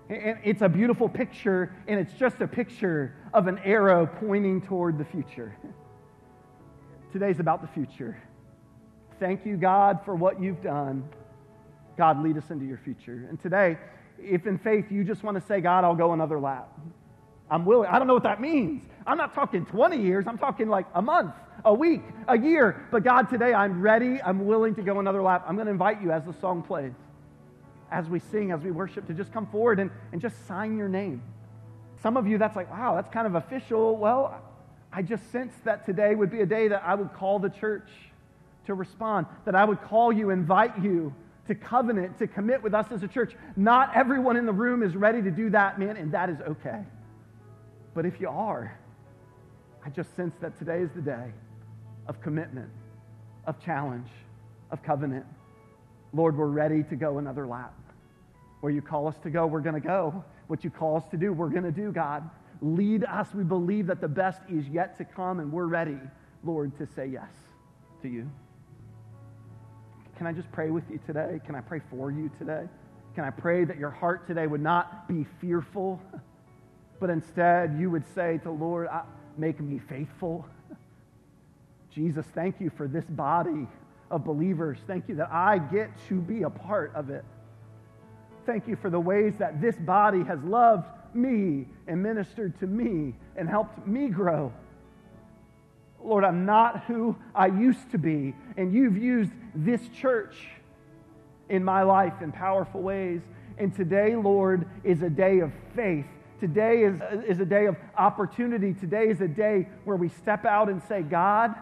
And 0.07 0.37
it's 0.41 0.61
a 0.61 0.69
beautiful 0.69 1.09
picture, 1.09 1.75
and 1.87 1.99
it's 1.99 2.13
just 2.13 2.39
a 2.39 2.47
picture 2.47 3.13
of 3.33 3.47
an 3.47 3.57
arrow 3.65 4.05
pointing 4.05 4.61
toward 4.61 4.97
the 4.97 5.05
future. 5.05 5.53
Today's 7.15 7.39
about 7.39 7.61
the 7.61 7.69
future. 7.69 8.17
Thank 9.21 9.45
you, 9.45 9.55
God, 9.55 10.01
for 10.03 10.15
what 10.15 10.41
you've 10.41 10.61
done. 10.61 11.07
God, 11.97 12.21
lead 12.21 12.35
us 12.35 12.49
into 12.49 12.65
your 12.65 12.77
future. 12.77 13.25
And 13.29 13.41
today, 13.41 13.77
if 14.19 14.45
in 14.45 14.57
faith 14.57 14.91
you 14.91 15.05
just 15.05 15.23
want 15.23 15.39
to 15.39 15.47
say, 15.47 15.61
God, 15.61 15.85
I'll 15.85 15.95
go 15.95 16.11
another 16.11 16.37
lap, 16.37 16.67
I'm 17.49 17.63
willing. 17.63 17.87
I 17.87 17.99
don't 17.99 18.07
know 18.09 18.15
what 18.15 18.23
that 18.23 18.41
means. 18.41 18.83
I'm 19.07 19.17
not 19.17 19.33
talking 19.33 19.65
20 19.65 19.95
years, 19.95 20.27
I'm 20.27 20.37
talking 20.37 20.67
like 20.67 20.87
a 20.93 21.01
month, 21.01 21.33
a 21.63 21.73
week, 21.73 22.01
a 22.27 22.37
year. 22.37 22.85
But 22.91 23.05
God, 23.05 23.29
today 23.29 23.53
I'm 23.53 23.81
ready. 23.81 24.21
I'm 24.21 24.45
willing 24.45 24.75
to 24.75 24.81
go 24.81 24.99
another 24.99 25.23
lap. 25.23 25.45
I'm 25.47 25.55
going 25.55 25.67
to 25.67 25.71
invite 25.71 26.01
you 26.01 26.11
as 26.11 26.25
the 26.25 26.33
song 26.33 26.63
plays, 26.63 26.91
as 27.91 28.09
we 28.09 28.19
sing, 28.19 28.51
as 28.51 28.59
we 28.59 28.71
worship, 28.71 29.07
to 29.07 29.13
just 29.13 29.31
come 29.31 29.47
forward 29.47 29.79
and, 29.79 29.89
and 30.11 30.21
just 30.21 30.45
sign 30.49 30.77
your 30.77 30.89
name. 30.89 31.23
Some 32.03 32.17
of 32.17 32.27
you, 32.27 32.37
that's 32.37 32.57
like, 32.57 32.69
wow, 32.69 32.95
that's 32.95 33.13
kind 33.13 33.25
of 33.25 33.35
official. 33.35 33.95
Well, 33.95 34.41
I 34.95 35.01
just 35.01 35.29
sense 35.29 35.53
that 35.65 35.85
today 35.85 36.15
would 36.15 36.31
be 36.31 36.39
a 36.39 36.45
day 36.45 36.69
that 36.69 36.81
I 36.85 36.95
would 36.95 37.13
call 37.13 37.37
the 37.37 37.49
church 37.49 37.89
to 38.65 38.73
respond, 38.73 39.27
that 39.43 39.53
I 39.53 39.65
would 39.65 39.81
call 39.81 40.13
you, 40.13 40.29
invite 40.29 40.81
you 40.81 41.13
to 41.47 41.53
covenant, 41.53 42.17
to 42.19 42.27
commit 42.27 42.63
with 42.63 42.73
us 42.73 42.89
as 42.91 43.03
a 43.03 43.07
church. 43.09 43.35
Not 43.57 43.93
everyone 43.93 44.37
in 44.37 44.45
the 44.45 44.53
room 44.53 44.81
is 44.81 44.95
ready 44.95 45.21
to 45.21 45.31
do 45.31 45.49
that, 45.49 45.77
man, 45.77 45.97
and 45.97 46.13
that 46.13 46.29
is 46.29 46.37
okay. 46.47 46.81
But 47.93 48.05
if 48.05 48.21
you 48.21 48.29
are, 48.29 48.79
I 49.85 49.89
just 49.89 50.15
sense 50.15 50.33
that 50.39 50.57
today 50.57 50.79
is 50.79 50.89
the 50.95 51.01
day 51.01 51.27
of 52.07 52.21
commitment, 52.21 52.69
of 53.47 53.59
challenge, 53.59 54.07
of 54.71 54.81
covenant. 54.81 55.25
Lord, 56.13 56.37
we're 56.37 56.45
ready 56.45 56.83
to 56.83 56.95
go 56.95 57.17
another 57.17 57.45
lap. 57.45 57.73
Where 58.61 58.71
you 58.71 58.81
call 58.81 59.09
us 59.09 59.17
to 59.23 59.29
go, 59.29 59.45
we're 59.45 59.59
going 59.59 59.75
to 59.75 59.85
go. 59.85 60.23
What 60.47 60.63
you 60.63 60.69
call 60.69 60.95
us 60.95 61.03
to 61.11 61.17
do, 61.17 61.33
we're 61.33 61.49
going 61.49 61.63
to 61.63 61.71
do, 61.71 61.91
God. 61.91 62.29
Lead 62.61 63.03
us. 63.03 63.33
We 63.33 63.43
believe 63.43 63.87
that 63.87 64.01
the 64.01 64.07
best 64.07 64.41
is 64.49 64.67
yet 64.67 64.97
to 64.97 65.05
come, 65.05 65.39
and 65.39 65.51
we're 65.51 65.67
ready, 65.67 65.97
Lord, 66.43 66.77
to 66.77 66.85
say 66.85 67.07
yes 67.07 67.31
to 68.01 68.07
you. 68.07 68.29
Can 70.17 70.27
I 70.27 70.31
just 70.31 70.51
pray 70.51 70.69
with 70.69 70.83
you 70.89 70.99
today? 71.05 71.41
Can 71.45 71.55
I 71.55 71.61
pray 71.61 71.81
for 71.89 72.11
you 72.11 72.31
today? 72.37 72.67
Can 73.15 73.23
I 73.23 73.29
pray 73.29 73.65
that 73.65 73.77
your 73.77 73.89
heart 73.89 74.27
today 74.27 74.47
would 74.47 74.61
not 74.61 75.07
be 75.07 75.25
fearful, 75.41 76.01
but 76.99 77.09
instead 77.09 77.77
you 77.77 77.89
would 77.89 78.05
say 78.13 78.39
to 78.43 78.51
Lord, 78.51 78.87
ah, 78.91 79.05
make 79.37 79.59
me 79.59 79.79
faithful? 79.79 80.45
Jesus, 81.91 82.25
thank 82.33 82.59
you 82.59 82.69
for 82.69 82.87
this 82.87 83.05
body 83.05 83.67
of 84.11 84.23
believers. 84.23 84.79
Thank 84.87 85.09
you 85.09 85.15
that 85.15 85.31
I 85.31 85.57
get 85.57 85.89
to 86.09 86.15
be 86.15 86.43
a 86.43 86.49
part 86.49 86.93
of 86.95 87.09
it. 87.09 87.25
Thank 88.45 88.67
you 88.67 88.75
for 88.75 88.89
the 88.89 88.99
ways 88.99 89.33
that 89.39 89.59
this 89.59 89.75
body 89.75 90.23
has 90.23 90.39
loved 90.43 90.85
me 91.15 91.65
and 91.87 92.01
ministered 92.01 92.59
to 92.59 92.67
me 92.67 93.13
and 93.35 93.49
helped 93.49 93.87
me 93.87 94.07
grow. 94.09 94.51
Lord, 96.03 96.23
I'm 96.23 96.45
not 96.45 96.83
who 96.85 97.15
I 97.33 97.47
used 97.47 97.91
to 97.91 97.97
be. 97.97 98.35
And 98.57 98.73
you've 98.73 98.97
used 98.97 99.31
this 99.55 99.81
church 99.89 100.35
in 101.49 101.63
my 101.63 101.83
life 101.83 102.21
in 102.21 102.31
powerful 102.31 102.81
ways. 102.81 103.21
And 103.57 103.73
today, 103.75 104.15
Lord, 104.15 104.67
is 104.83 105.01
a 105.01 105.09
day 105.09 105.39
of 105.39 105.51
faith. 105.75 106.05
Today 106.39 106.83
is, 106.83 106.99
is 107.27 107.39
a 107.39 107.45
day 107.45 107.65
of 107.65 107.75
opportunity. 107.97 108.73
Today 108.73 109.07
is 109.07 109.21
a 109.21 109.27
day 109.27 109.67
where 109.85 109.97
we 109.97 110.09
step 110.09 110.45
out 110.45 110.69
and 110.69 110.81
say, 110.83 111.01
God, 111.01 111.55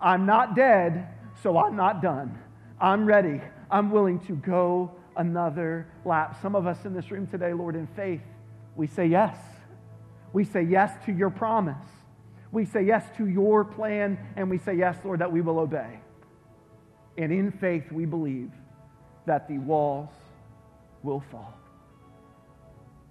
I'm 0.00 0.26
not 0.26 0.56
dead, 0.56 1.08
so 1.42 1.56
I'm 1.58 1.76
not 1.76 2.02
done. 2.02 2.38
I'm 2.80 3.06
ready. 3.06 3.40
I'm 3.70 3.90
willing 3.90 4.18
to 4.26 4.34
go 4.34 4.90
another 5.16 5.86
lap. 6.04 6.36
Some 6.42 6.56
of 6.56 6.66
us 6.66 6.84
in 6.84 6.92
this 6.92 7.10
room 7.10 7.26
today, 7.26 7.52
Lord, 7.52 7.76
in 7.76 7.86
faith, 7.88 8.20
we 8.76 8.86
say 8.86 9.06
yes. 9.06 9.36
We 10.32 10.44
say 10.44 10.62
yes 10.62 10.92
to 11.06 11.12
your 11.12 11.30
promise. 11.30 11.76
We 12.52 12.64
say 12.64 12.82
yes 12.82 13.04
to 13.16 13.26
your 13.26 13.64
plan, 13.64 14.18
and 14.36 14.50
we 14.50 14.58
say 14.58 14.74
yes, 14.74 14.96
Lord, 15.04 15.20
that 15.20 15.30
we 15.30 15.40
will 15.40 15.58
obey. 15.58 16.00
And 17.16 17.32
in 17.32 17.52
faith, 17.52 17.90
we 17.92 18.06
believe 18.06 18.50
that 19.26 19.48
the 19.48 19.58
walls 19.58 20.10
will 21.02 21.22
fall. 21.30 21.54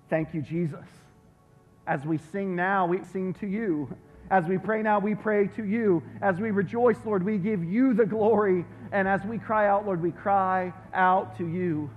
Thank 0.10 0.34
you, 0.34 0.42
Jesus. 0.42 0.86
As 1.88 2.06
we 2.06 2.18
sing 2.18 2.56
now, 2.56 2.86
we 2.86 3.04
sing 3.04 3.34
to 3.36 3.48
you. 3.48 3.96
As 4.30 4.46
we 4.46 4.58
pray 4.58 4.82
now, 4.82 5.00
we 5.00 5.16
pray 5.16 5.48
to 5.56 5.64
you. 5.64 6.04
As 6.22 6.38
we 6.40 6.52
rejoice, 6.52 6.98
Lord, 7.06 7.24
we 7.24 7.38
give 7.38 7.64
you 7.64 7.94
the 7.94 8.06
glory. 8.06 8.66
And 8.92 9.08
as 9.08 9.24
we 9.24 9.38
cry 9.38 9.68
out, 9.68 9.86
Lord, 9.86 10.02
we 10.02 10.12
cry 10.12 10.74
out 10.94 11.38
to 11.38 11.48
you. 11.48 11.90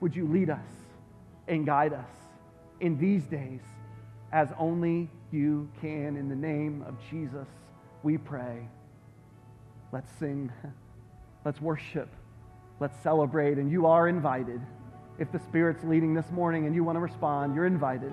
Would 0.00 0.14
you 0.14 0.26
lead 0.28 0.50
us 0.50 0.66
and 1.48 1.66
guide 1.66 1.92
us 1.92 2.23
in 2.80 2.98
these 2.98 3.24
days 3.24 3.60
as 4.32 4.48
only 4.58 5.08
you 5.30 5.68
can. 5.80 6.16
In 6.16 6.28
the 6.28 6.36
name 6.36 6.84
of 6.86 6.96
Jesus, 7.10 7.48
we 8.02 8.18
pray. 8.18 8.68
Let's 9.92 10.10
sing. 10.18 10.52
Let's 11.44 11.60
worship. 11.60 12.08
Let's 12.80 13.00
celebrate, 13.02 13.58
and 13.58 13.70
you 13.70 13.86
are 13.86 14.08
invited. 14.08 14.60
If 15.18 15.30
the 15.30 15.38
Spirit's 15.38 15.84
leading 15.84 16.14
this 16.14 16.30
morning 16.32 16.66
and 16.66 16.74
you 16.74 16.82
want 16.82 16.96
to 16.96 17.00
respond, 17.00 17.54
you're 17.54 17.66
invited 17.66 18.12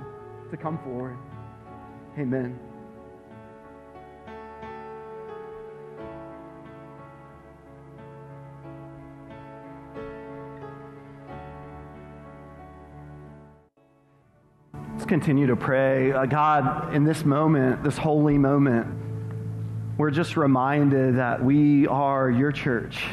to 0.51 0.57
come 0.57 0.77
forward. 0.83 1.17
Amen. 2.19 2.70
Continue 15.11 15.45
to 15.45 15.57
pray. 15.57 16.13
Uh, 16.13 16.25
God, 16.25 16.95
in 16.95 17.03
this 17.03 17.25
moment, 17.25 17.83
this 17.83 17.97
holy 17.97 18.37
moment, 18.37 18.87
we're 19.97 20.09
just 20.09 20.37
reminded 20.37 21.17
that 21.17 21.43
we 21.43 21.85
are 21.87 22.31
your 22.31 22.53
church. 22.53 23.03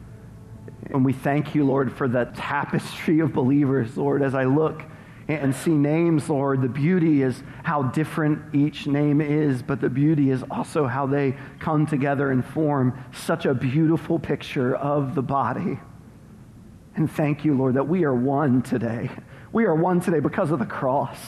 and 0.90 1.02
we 1.02 1.14
thank 1.14 1.54
you, 1.54 1.64
Lord, 1.64 1.96
for 1.96 2.08
the 2.08 2.26
tapestry 2.36 3.20
of 3.20 3.32
believers, 3.32 3.96
Lord, 3.96 4.20
as 4.20 4.34
I 4.34 4.44
look 4.44 4.82
and 5.28 5.56
see 5.56 5.70
names, 5.70 6.28
Lord. 6.28 6.60
The 6.60 6.68
beauty 6.68 7.22
is 7.22 7.42
how 7.62 7.84
different 7.84 8.54
each 8.54 8.86
name 8.86 9.22
is, 9.22 9.62
but 9.62 9.80
the 9.80 9.88
beauty 9.88 10.30
is 10.30 10.44
also 10.50 10.86
how 10.86 11.06
they 11.06 11.34
come 11.58 11.86
together 11.86 12.32
and 12.32 12.44
form 12.44 13.02
such 13.14 13.46
a 13.46 13.54
beautiful 13.54 14.18
picture 14.18 14.76
of 14.76 15.14
the 15.14 15.22
body. 15.22 15.80
And 16.96 17.10
thank 17.10 17.46
you, 17.46 17.56
Lord, 17.56 17.76
that 17.76 17.88
we 17.88 18.04
are 18.04 18.14
one 18.14 18.60
today. 18.60 19.08
We 19.52 19.64
are 19.64 19.74
one 19.74 20.00
today 20.00 20.20
because 20.20 20.50
of 20.50 20.58
the 20.58 20.66
cross, 20.66 21.18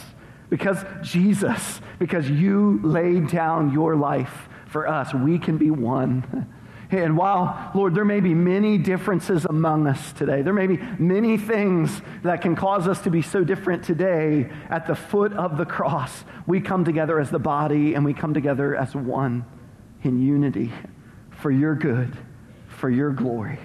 because 0.49 0.79
Jesus, 1.03 1.81
because 1.99 2.29
you 2.29 2.81
laid 2.83 3.29
down 3.29 3.73
your 3.73 3.97
life 3.97 4.49
for 4.67 4.89
us. 4.89 5.13
We 5.13 5.39
can 5.39 5.59
be 5.59 5.71
one. 5.71 6.47
And 6.93 7.17
while, 7.17 7.71
Lord, 7.75 7.95
there 7.95 8.05
may 8.05 8.21
be 8.21 8.35
many 8.35 8.77
differences 8.77 9.47
among 9.47 9.87
us 9.87 10.13
today, 10.13 10.43
there 10.43 10.53
may 10.53 10.67
be 10.67 10.77
many 10.99 11.39
things 11.39 12.03
that 12.23 12.43
can 12.43 12.55
cause 12.55 12.87
us 12.87 13.01
to 13.05 13.11
be 13.11 13.23
so 13.23 13.45
different 13.45 13.83
today, 13.83 14.51
at 14.69 14.87
the 14.87 14.95
foot 14.95 15.33
of 15.33 15.57
the 15.57 15.65
cross, 15.65 16.23
we 16.47 16.61
come 16.61 16.85
together 16.85 17.19
as 17.19 17.31
the 17.31 17.39
body 17.39 17.95
and 17.95 18.05
we 18.05 18.13
come 18.13 18.35
together 18.35 18.77
as 18.77 18.95
one 18.95 19.47
in 20.03 20.21
unity 20.21 20.71
for 21.31 21.51
your 21.51 21.75
good, 21.75 22.15
for 22.69 22.91
your 22.91 23.11
glory. 23.11 23.59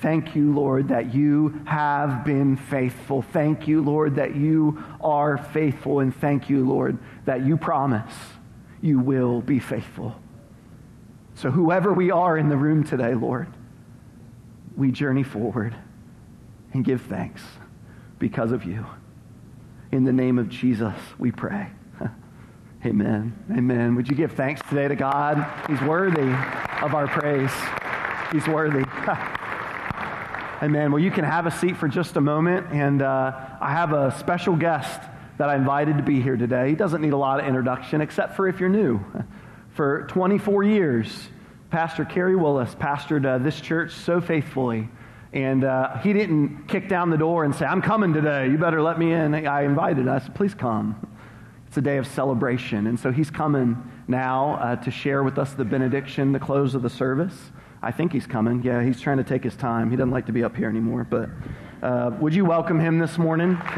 Thank 0.00 0.34
you, 0.34 0.54
Lord, 0.54 0.88
that 0.88 1.14
you 1.14 1.60
have 1.66 2.24
been 2.24 2.56
faithful. 2.56 3.20
Thank 3.20 3.68
you, 3.68 3.82
Lord, 3.82 4.14
that 4.16 4.34
you 4.34 4.82
are 5.00 5.36
faithful. 5.36 6.00
And 6.00 6.14
thank 6.14 6.48
you, 6.48 6.66
Lord, 6.66 6.98
that 7.26 7.44
you 7.44 7.58
promise 7.58 8.14
you 8.80 8.98
will 8.98 9.42
be 9.42 9.58
faithful. 9.58 10.18
So, 11.34 11.50
whoever 11.50 11.92
we 11.92 12.10
are 12.10 12.38
in 12.38 12.48
the 12.48 12.56
room 12.56 12.82
today, 12.82 13.14
Lord, 13.14 13.48
we 14.74 14.90
journey 14.90 15.22
forward 15.22 15.74
and 16.72 16.84
give 16.84 17.02
thanks 17.02 17.42
because 18.18 18.52
of 18.52 18.64
you. 18.64 18.86
In 19.92 20.04
the 20.04 20.12
name 20.12 20.38
of 20.38 20.48
Jesus, 20.48 20.94
we 21.18 21.30
pray. 21.30 21.68
Amen. 22.86 23.36
Amen. 23.50 23.94
Would 23.96 24.08
you 24.08 24.16
give 24.16 24.32
thanks 24.32 24.62
today 24.68 24.88
to 24.88 24.96
God? 24.96 25.46
He's 25.68 25.80
worthy 25.82 26.30
of 26.82 26.94
our 26.94 27.06
praise. 27.06 27.52
He's 28.32 28.46
worthy. 28.46 28.84
Amen. 30.62 30.92
Well, 30.92 31.02
you 31.02 31.10
can 31.10 31.24
have 31.24 31.46
a 31.46 31.50
seat 31.50 31.78
for 31.78 31.88
just 31.88 32.16
a 32.16 32.20
moment. 32.20 32.66
And 32.70 33.00
uh, 33.00 33.32
I 33.62 33.72
have 33.72 33.94
a 33.94 34.14
special 34.18 34.54
guest 34.56 35.00
that 35.38 35.48
I 35.48 35.56
invited 35.56 35.96
to 35.96 36.02
be 36.02 36.20
here 36.20 36.36
today. 36.36 36.68
He 36.68 36.74
doesn't 36.74 37.00
need 37.00 37.14
a 37.14 37.16
lot 37.16 37.40
of 37.40 37.46
introduction, 37.46 38.02
except 38.02 38.36
for 38.36 38.46
if 38.46 38.60
you're 38.60 38.68
new. 38.68 39.00
For 39.70 40.04
24 40.08 40.64
years, 40.64 41.28
Pastor 41.70 42.04
Kerry 42.04 42.34
Willis 42.36 42.74
pastored 42.74 43.24
uh, 43.24 43.38
this 43.38 43.58
church 43.60 43.92
so 43.92 44.20
faithfully. 44.20 44.88
And 45.32 45.64
uh, 45.64 45.96
he 45.98 46.12
didn't 46.12 46.66
kick 46.66 46.88
down 46.88 47.08
the 47.08 47.16
door 47.16 47.44
and 47.44 47.54
say, 47.54 47.64
I'm 47.64 47.80
coming 47.80 48.12
today. 48.12 48.50
You 48.50 48.58
better 48.58 48.82
let 48.82 48.98
me 48.98 49.12
in. 49.12 49.32
I 49.46 49.62
invited 49.62 50.08
us. 50.08 50.28
Please 50.34 50.54
come. 50.54 51.08
It's 51.68 51.76
a 51.78 51.80
day 51.80 51.96
of 51.96 52.06
celebration. 52.06 52.88
And 52.88 52.98
so 52.98 53.12
he's 53.12 53.30
coming 53.30 53.80
now 54.08 54.56
uh, 54.56 54.76
to 54.76 54.90
share 54.90 55.22
with 55.22 55.38
us 55.38 55.54
the 55.54 55.64
benediction, 55.64 56.32
the 56.32 56.40
close 56.40 56.74
of 56.74 56.82
the 56.82 56.90
service. 56.90 57.52
I 57.82 57.92
think 57.92 58.12
he's 58.12 58.26
coming. 58.26 58.62
Yeah, 58.62 58.82
he's 58.82 59.00
trying 59.00 59.16
to 59.16 59.24
take 59.24 59.42
his 59.42 59.56
time. 59.56 59.90
He 59.90 59.96
doesn't 59.96 60.10
like 60.10 60.26
to 60.26 60.32
be 60.32 60.44
up 60.44 60.54
here 60.54 60.68
anymore. 60.68 61.06
But 61.08 61.30
uh, 61.82 62.10
would 62.20 62.34
you 62.34 62.44
welcome 62.44 62.78
him 62.78 62.98
this 62.98 63.16
morning? 63.16 63.52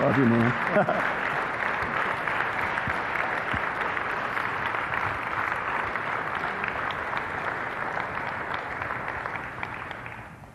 Love 0.00 0.18
you, 0.18 0.26
man. 0.26 1.18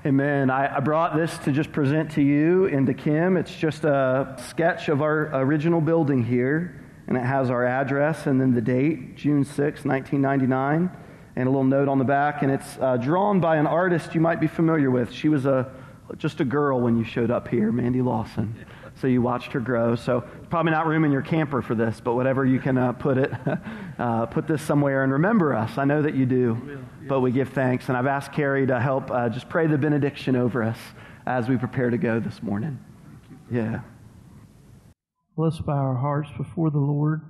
Amen. 0.07 0.49
I, 0.49 0.77
I, 0.77 0.79
brought 0.79 1.17
this 1.17 1.37
to 1.39 1.51
just 1.51 1.73
present 1.73 2.11
to 2.11 2.21
you 2.21 2.67
and 2.67 2.87
to 2.87 2.93
Kim. 2.93 3.35
It's 3.35 3.53
just 3.53 3.83
a 3.83 4.41
sketch 4.47 4.87
of 4.87 5.01
our 5.01 5.35
original 5.41 5.81
building 5.81 6.23
here, 6.23 6.81
and 7.07 7.17
it 7.17 7.25
has 7.25 7.49
our 7.49 7.65
address 7.65 8.25
and 8.25 8.39
then 8.39 8.53
the 8.53 8.61
date, 8.61 9.17
June 9.17 9.43
6, 9.43 9.57
1999, 9.83 10.89
and 11.35 11.45
a 11.45 11.51
little 11.51 11.65
note 11.65 11.89
on 11.89 11.97
the 11.97 12.05
back. 12.05 12.41
And 12.41 12.49
it's 12.49 12.77
uh, 12.79 12.95
drawn 12.95 13.41
by 13.41 13.57
an 13.57 13.67
artist 13.67 14.15
you 14.15 14.21
might 14.21 14.39
be 14.39 14.47
familiar 14.47 14.89
with. 14.89 15.11
She 15.11 15.27
was 15.27 15.45
a 15.45 15.69
just 16.15 16.39
a 16.39 16.45
girl 16.45 16.79
when 16.79 16.97
you 16.97 17.03
showed 17.03 17.29
up 17.29 17.49
here, 17.49 17.69
Mandy 17.73 18.01
Lawson 18.01 18.55
so 18.99 19.07
you 19.07 19.21
watched 19.21 19.51
her 19.53 19.59
grow. 19.59 19.95
So 19.95 20.21
probably 20.49 20.71
not 20.71 20.87
room 20.87 21.05
in 21.05 21.11
your 21.11 21.21
camper 21.21 21.61
for 21.61 21.75
this, 21.75 22.01
but 22.01 22.15
whatever 22.15 22.45
you 22.45 22.59
can 22.59 22.77
uh, 22.77 22.93
put 22.93 23.17
it, 23.17 23.31
uh, 23.99 24.25
put 24.27 24.47
this 24.47 24.61
somewhere 24.61 25.03
and 25.03 25.13
remember 25.13 25.53
us. 25.53 25.77
I 25.77 25.85
know 25.85 26.01
that 26.01 26.15
you 26.15 26.25
do, 26.25 26.79
but 27.07 27.21
we 27.21 27.31
give 27.31 27.49
thanks. 27.49 27.89
And 27.89 27.97
I've 27.97 28.07
asked 28.07 28.33
Kerry 28.33 28.65
to 28.67 28.79
help 28.79 29.11
uh, 29.11 29.29
just 29.29 29.49
pray 29.49 29.67
the 29.67 29.77
benediction 29.77 30.35
over 30.35 30.63
us 30.63 30.79
as 31.25 31.47
we 31.47 31.57
prepare 31.57 31.89
to 31.89 31.97
go 31.97 32.19
this 32.19 32.41
morning. 32.41 32.79
Yeah. 33.51 33.81
Let's 35.35 35.59
bow 35.59 35.73
our 35.73 35.97
hearts 35.97 36.29
before 36.37 36.71
the 36.71 36.79
Lord. 36.79 37.21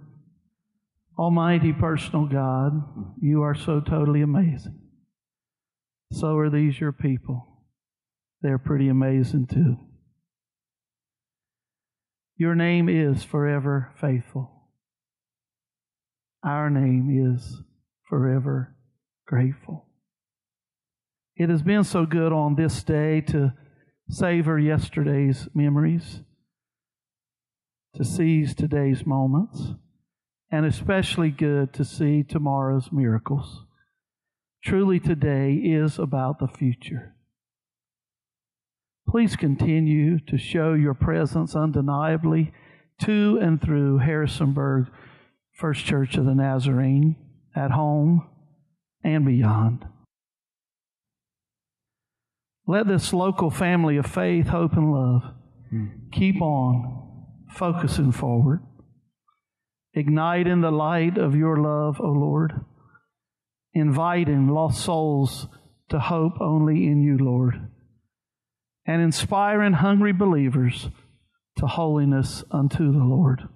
Almighty 1.17 1.73
personal 1.73 2.27
God, 2.27 2.83
you 3.19 3.41
are 3.41 3.55
so 3.55 3.81
totally 3.81 4.21
amazing. 4.21 4.79
So 6.13 6.37
are 6.37 6.49
these 6.49 6.79
your 6.79 6.91
people. 6.91 7.47
They're 8.41 8.59
pretty 8.59 8.87
amazing 8.87 9.47
too. 9.47 9.86
Your 12.39 12.53
name 12.53 12.87
is 12.87 13.23
forever 13.23 13.91
faithful. 13.99 14.51
Our 16.43 16.69
name 16.69 17.35
is 17.35 17.63
forever 18.07 18.75
grateful. 19.25 19.87
It 21.35 21.49
has 21.49 21.63
been 21.63 21.83
so 21.83 22.05
good 22.05 22.31
on 22.31 22.55
this 22.55 22.83
day 22.83 23.21
to 23.21 23.53
savor 24.09 24.59
yesterday's 24.59 25.47
memories, 25.55 26.21
to 27.95 28.05
seize 28.05 28.53
today's 28.53 29.03
moments, 29.03 29.73
and 30.51 30.63
especially 30.63 31.31
good 31.31 31.73
to 31.73 31.83
see 31.83 32.23
tomorrow's 32.23 32.91
miracles. 32.91 33.65
Truly, 34.63 34.99
today 34.99 35.53
is 35.53 35.97
about 35.97 36.37
the 36.37 36.47
future. 36.47 37.16
Please 39.07 39.35
continue 39.35 40.19
to 40.19 40.37
show 40.37 40.73
your 40.73 40.93
presence 40.93 41.55
undeniably 41.55 42.51
to 43.01 43.39
and 43.41 43.61
through 43.61 43.99
Harrisonburg 43.99 44.87
First 45.53 45.85
Church 45.85 46.17
of 46.17 46.25
the 46.25 46.35
Nazarene, 46.35 47.15
at 47.55 47.71
home 47.71 48.27
and 49.03 49.25
beyond. 49.25 49.85
Let 52.67 52.87
this 52.87 53.13
local 53.13 53.49
family 53.49 53.97
of 53.97 54.05
faith, 54.05 54.47
hope, 54.47 54.73
and 54.73 54.91
love 54.91 55.23
keep 56.11 56.41
on 56.41 57.25
focusing 57.49 58.11
forward, 58.11 58.61
Ignite 59.93 60.45
in 60.45 60.61
the 60.61 60.69
light 60.69 61.17
of 61.17 61.35
your 61.35 61.57
love, 61.57 61.99
O 61.99 62.09
Lord, 62.09 62.53
inviting 63.73 64.47
lost 64.47 64.85
souls 64.85 65.47
to 65.89 65.97
hope 65.97 66.33
only 66.39 66.85
in 66.85 67.01
you, 67.01 67.17
Lord 67.17 67.71
and 68.87 69.01
inspiring 69.01 69.73
hungry 69.73 70.13
believers 70.13 70.89
to 71.57 71.67
holiness 71.67 72.43
unto 72.49 72.91
the 72.91 73.03
Lord. 73.03 73.49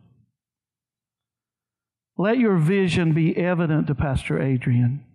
Let 2.18 2.38
your 2.38 2.58
vision 2.58 3.14
be 3.14 3.36
evident 3.38 3.88
to 3.88 3.96
Pastor 3.96 4.42
Adrian. 4.42 5.06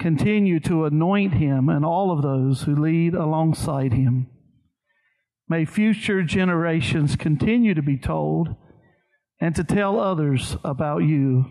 Continue 0.00 0.60
to 0.60 0.84
anoint 0.84 1.34
him 1.34 1.68
and 1.68 1.84
all 1.84 2.10
of 2.10 2.22
those 2.22 2.62
who 2.62 2.74
lead 2.74 3.14
alongside 3.14 3.92
him. 3.92 4.28
May 5.48 5.64
future 5.64 6.22
generations 6.22 7.16
continue 7.16 7.74
to 7.74 7.82
be 7.82 7.98
told 7.98 8.56
and 9.40 9.54
to 9.56 9.64
tell 9.64 10.00
others 10.00 10.56
about 10.64 10.98
you, 10.98 11.50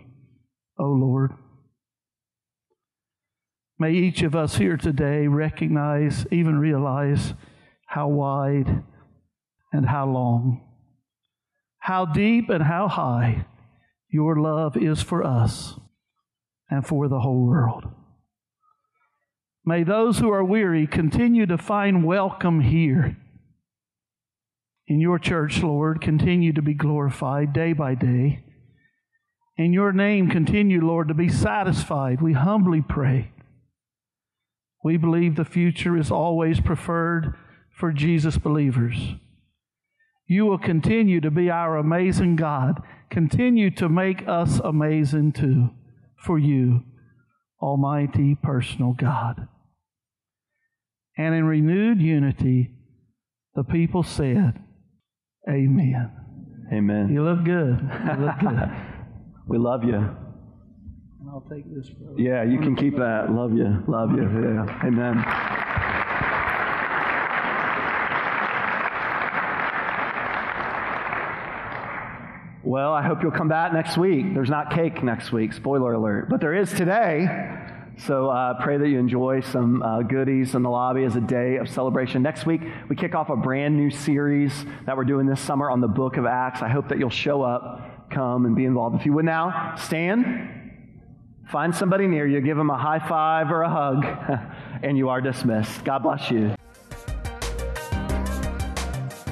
O 0.78 0.84
Lord. 0.84 1.32
May 3.78 3.92
each 3.92 4.22
of 4.22 4.36
us 4.36 4.56
here 4.56 4.76
today 4.76 5.26
recognize, 5.26 6.26
even 6.30 6.58
realize, 6.58 7.34
how 7.86 8.08
wide 8.08 8.82
and 9.72 9.86
how 9.86 10.08
long, 10.08 10.62
how 11.78 12.04
deep 12.04 12.48
and 12.48 12.62
how 12.62 12.88
high 12.88 13.46
your 14.08 14.36
love 14.36 14.76
is 14.76 15.02
for 15.02 15.24
us 15.24 15.74
and 16.70 16.86
for 16.86 17.08
the 17.08 17.20
whole 17.20 17.46
world. 17.46 17.84
May 19.64 19.82
those 19.82 20.18
who 20.18 20.30
are 20.30 20.44
weary 20.44 20.86
continue 20.86 21.46
to 21.46 21.58
find 21.58 22.04
welcome 22.04 22.60
here. 22.60 23.16
In 24.86 25.00
your 25.00 25.18
church, 25.18 25.62
Lord, 25.62 26.00
continue 26.00 26.52
to 26.52 26.62
be 26.62 26.74
glorified 26.74 27.52
day 27.52 27.72
by 27.72 27.94
day. 27.94 28.44
In 29.56 29.72
your 29.72 29.92
name, 29.92 30.28
continue, 30.28 30.84
Lord, 30.84 31.08
to 31.08 31.14
be 31.14 31.28
satisfied. 31.28 32.20
We 32.20 32.34
humbly 32.34 32.82
pray. 32.82 33.33
We 34.84 34.98
believe 34.98 35.34
the 35.34 35.46
future 35.46 35.96
is 35.96 36.10
always 36.10 36.60
preferred 36.60 37.34
for 37.74 37.90
Jesus 37.90 38.36
believers. 38.36 39.14
You 40.26 40.44
will 40.44 40.58
continue 40.58 41.22
to 41.22 41.30
be 41.30 41.50
our 41.50 41.78
amazing 41.78 42.36
God. 42.36 42.82
Continue 43.10 43.70
to 43.72 43.88
make 43.88 44.28
us 44.28 44.60
amazing 44.62 45.32
too 45.32 45.70
for 46.18 46.38
you, 46.38 46.82
Almighty 47.62 48.36
personal 48.42 48.92
God. 48.92 49.48
And 51.16 51.34
in 51.34 51.44
renewed 51.44 52.00
unity, 52.00 52.70
the 53.54 53.64
people 53.64 54.02
said, 54.02 54.60
Amen. 55.48 56.12
Amen. 56.72 57.08
You 57.10 57.22
look 57.22 57.44
good. 57.44 57.78
You 57.80 58.24
look 58.24 58.38
good. 58.40 58.70
we 59.48 59.58
love 59.58 59.84
you. 59.84 60.23
I'll 61.30 61.44
take 61.50 61.64
this, 61.74 61.88
brother. 61.90 62.20
Yeah, 62.20 62.44
you 62.44 62.58
can 62.58 62.76
keep 62.76 62.96
that. 62.96 63.30
Love 63.30 63.54
you. 63.56 63.82
Love 63.88 64.12
you. 64.12 64.24
Yeah. 64.44 64.86
Amen. 64.86 65.24
Well, 72.62 72.92
I 72.92 73.02
hope 73.02 73.22
you'll 73.22 73.30
come 73.30 73.48
back 73.48 73.72
next 73.72 73.98
week. 73.98 74.32
There's 74.32 74.48
not 74.48 74.70
cake 74.70 75.02
next 75.02 75.32
week, 75.32 75.52
spoiler 75.52 75.92
alert, 75.92 76.28
but 76.30 76.40
there 76.40 76.54
is 76.54 76.72
today. 76.72 77.28
So 77.98 78.28
uh, 78.28 78.60
pray 78.62 78.78
that 78.78 78.88
you 78.88 78.98
enjoy 78.98 79.40
some 79.42 79.82
uh, 79.82 80.02
goodies 80.02 80.54
in 80.54 80.62
the 80.62 80.70
lobby 80.70 81.04
as 81.04 81.14
a 81.14 81.20
day 81.20 81.56
of 81.56 81.68
celebration. 81.68 82.22
Next 82.22 82.46
week, 82.46 82.62
we 82.88 82.96
kick 82.96 83.14
off 83.14 83.28
a 83.28 83.36
brand 83.36 83.76
new 83.76 83.90
series 83.90 84.64
that 84.86 84.96
we're 84.96 85.04
doing 85.04 85.26
this 85.26 85.40
summer 85.40 85.70
on 85.70 85.80
the 85.80 85.88
book 85.88 86.16
of 86.16 86.26
Acts. 86.26 86.62
I 86.62 86.68
hope 86.68 86.88
that 86.88 86.98
you'll 86.98 87.10
show 87.10 87.42
up, 87.42 88.10
come, 88.10 88.46
and 88.46 88.56
be 88.56 88.64
involved. 88.64 88.96
If 88.96 89.06
you 89.06 89.12
would 89.12 89.24
now 89.24 89.76
stand, 89.76 90.53
find 91.48 91.74
somebody 91.74 92.06
near 92.06 92.26
you, 92.26 92.40
give 92.40 92.56
them 92.56 92.70
a 92.70 92.78
high 92.78 92.98
five 92.98 93.50
or 93.50 93.62
a 93.62 93.68
hug, 93.68 94.04
and 94.82 94.96
you 94.96 95.08
are 95.08 95.20
dismissed. 95.20 95.84
God 95.84 96.02
bless 96.02 96.30
you. 96.30 96.54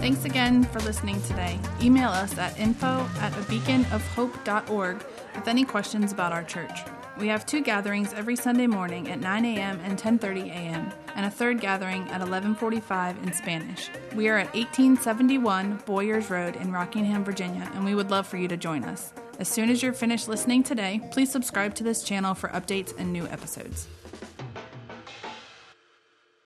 Thanks 0.03 0.25
again 0.25 0.65
for 0.65 0.81
listening 0.81 1.23
today. 1.23 1.61
Email 1.81 2.09
us 2.09 2.37
at 2.37 2.59
info 2.59 3.09
at 3.21 3.33
a 3.35 3.43
beaconofhope.org 3.43 4.97
with 5.37 5.47
any 5.47 5.65
questions 5.65 6.11
about 6.11 6.33
our 6.33 6.43
church. 6.43 6.81
We 7.21 7.29
have 7.29 7.47
two 7.47 7.61
gatherings 7.61 8.13
every 8.13 8.35
Sunday 8.35 8.67
morning 8.67 9.09
at 9.11 9.21
9 9.21 9.45
a.m. 9.45 9.79
and 9.85 9.97
10:30 9.99 10.49
a.m. 10.49 10.91
and 11.15 11.27
a 11.27 11.31
third 11.31 11.61
gathering 11.61 12.09
at 12.09 12.21
11:45 12.21 13.23
in 13.23 13.33
Spanish. 13.33 13.91
We 14.17 14.29
are 14.29 14.39
at 14.39 14.53
1871 14.55 15.83
Boyers 15.87 16.31
Road 16.31 16.57
in 16.57 16.73
Rockingham, 16.73 17.23
Virginia, 17.23 17.71
and 17.75 17.85
we 17.85 17.95
would 17.95 18.11
love 18.11 18.27
for 18.27 18.39
you 18.39 18.49
to 18.49 18.57
join 18.57 18.83
us. 18.85 19.13
As 19.39 19.49
soon 19.49 19.71
as 19.71 19.83
you're 19.83 19.93
finished 19.93 20.29
listening 20.29 20.63
today, 20.63 21.01
please 21.11 21.31
subscribe 21.31 21.75
to 21.77 21.85
this 21.85 22.05
channel 22.05 22.35
for 22.35 22.49
updates 22.51 22.93
and 22.99 23.13
new 23.13 23.27
episodes. 23.27 23.89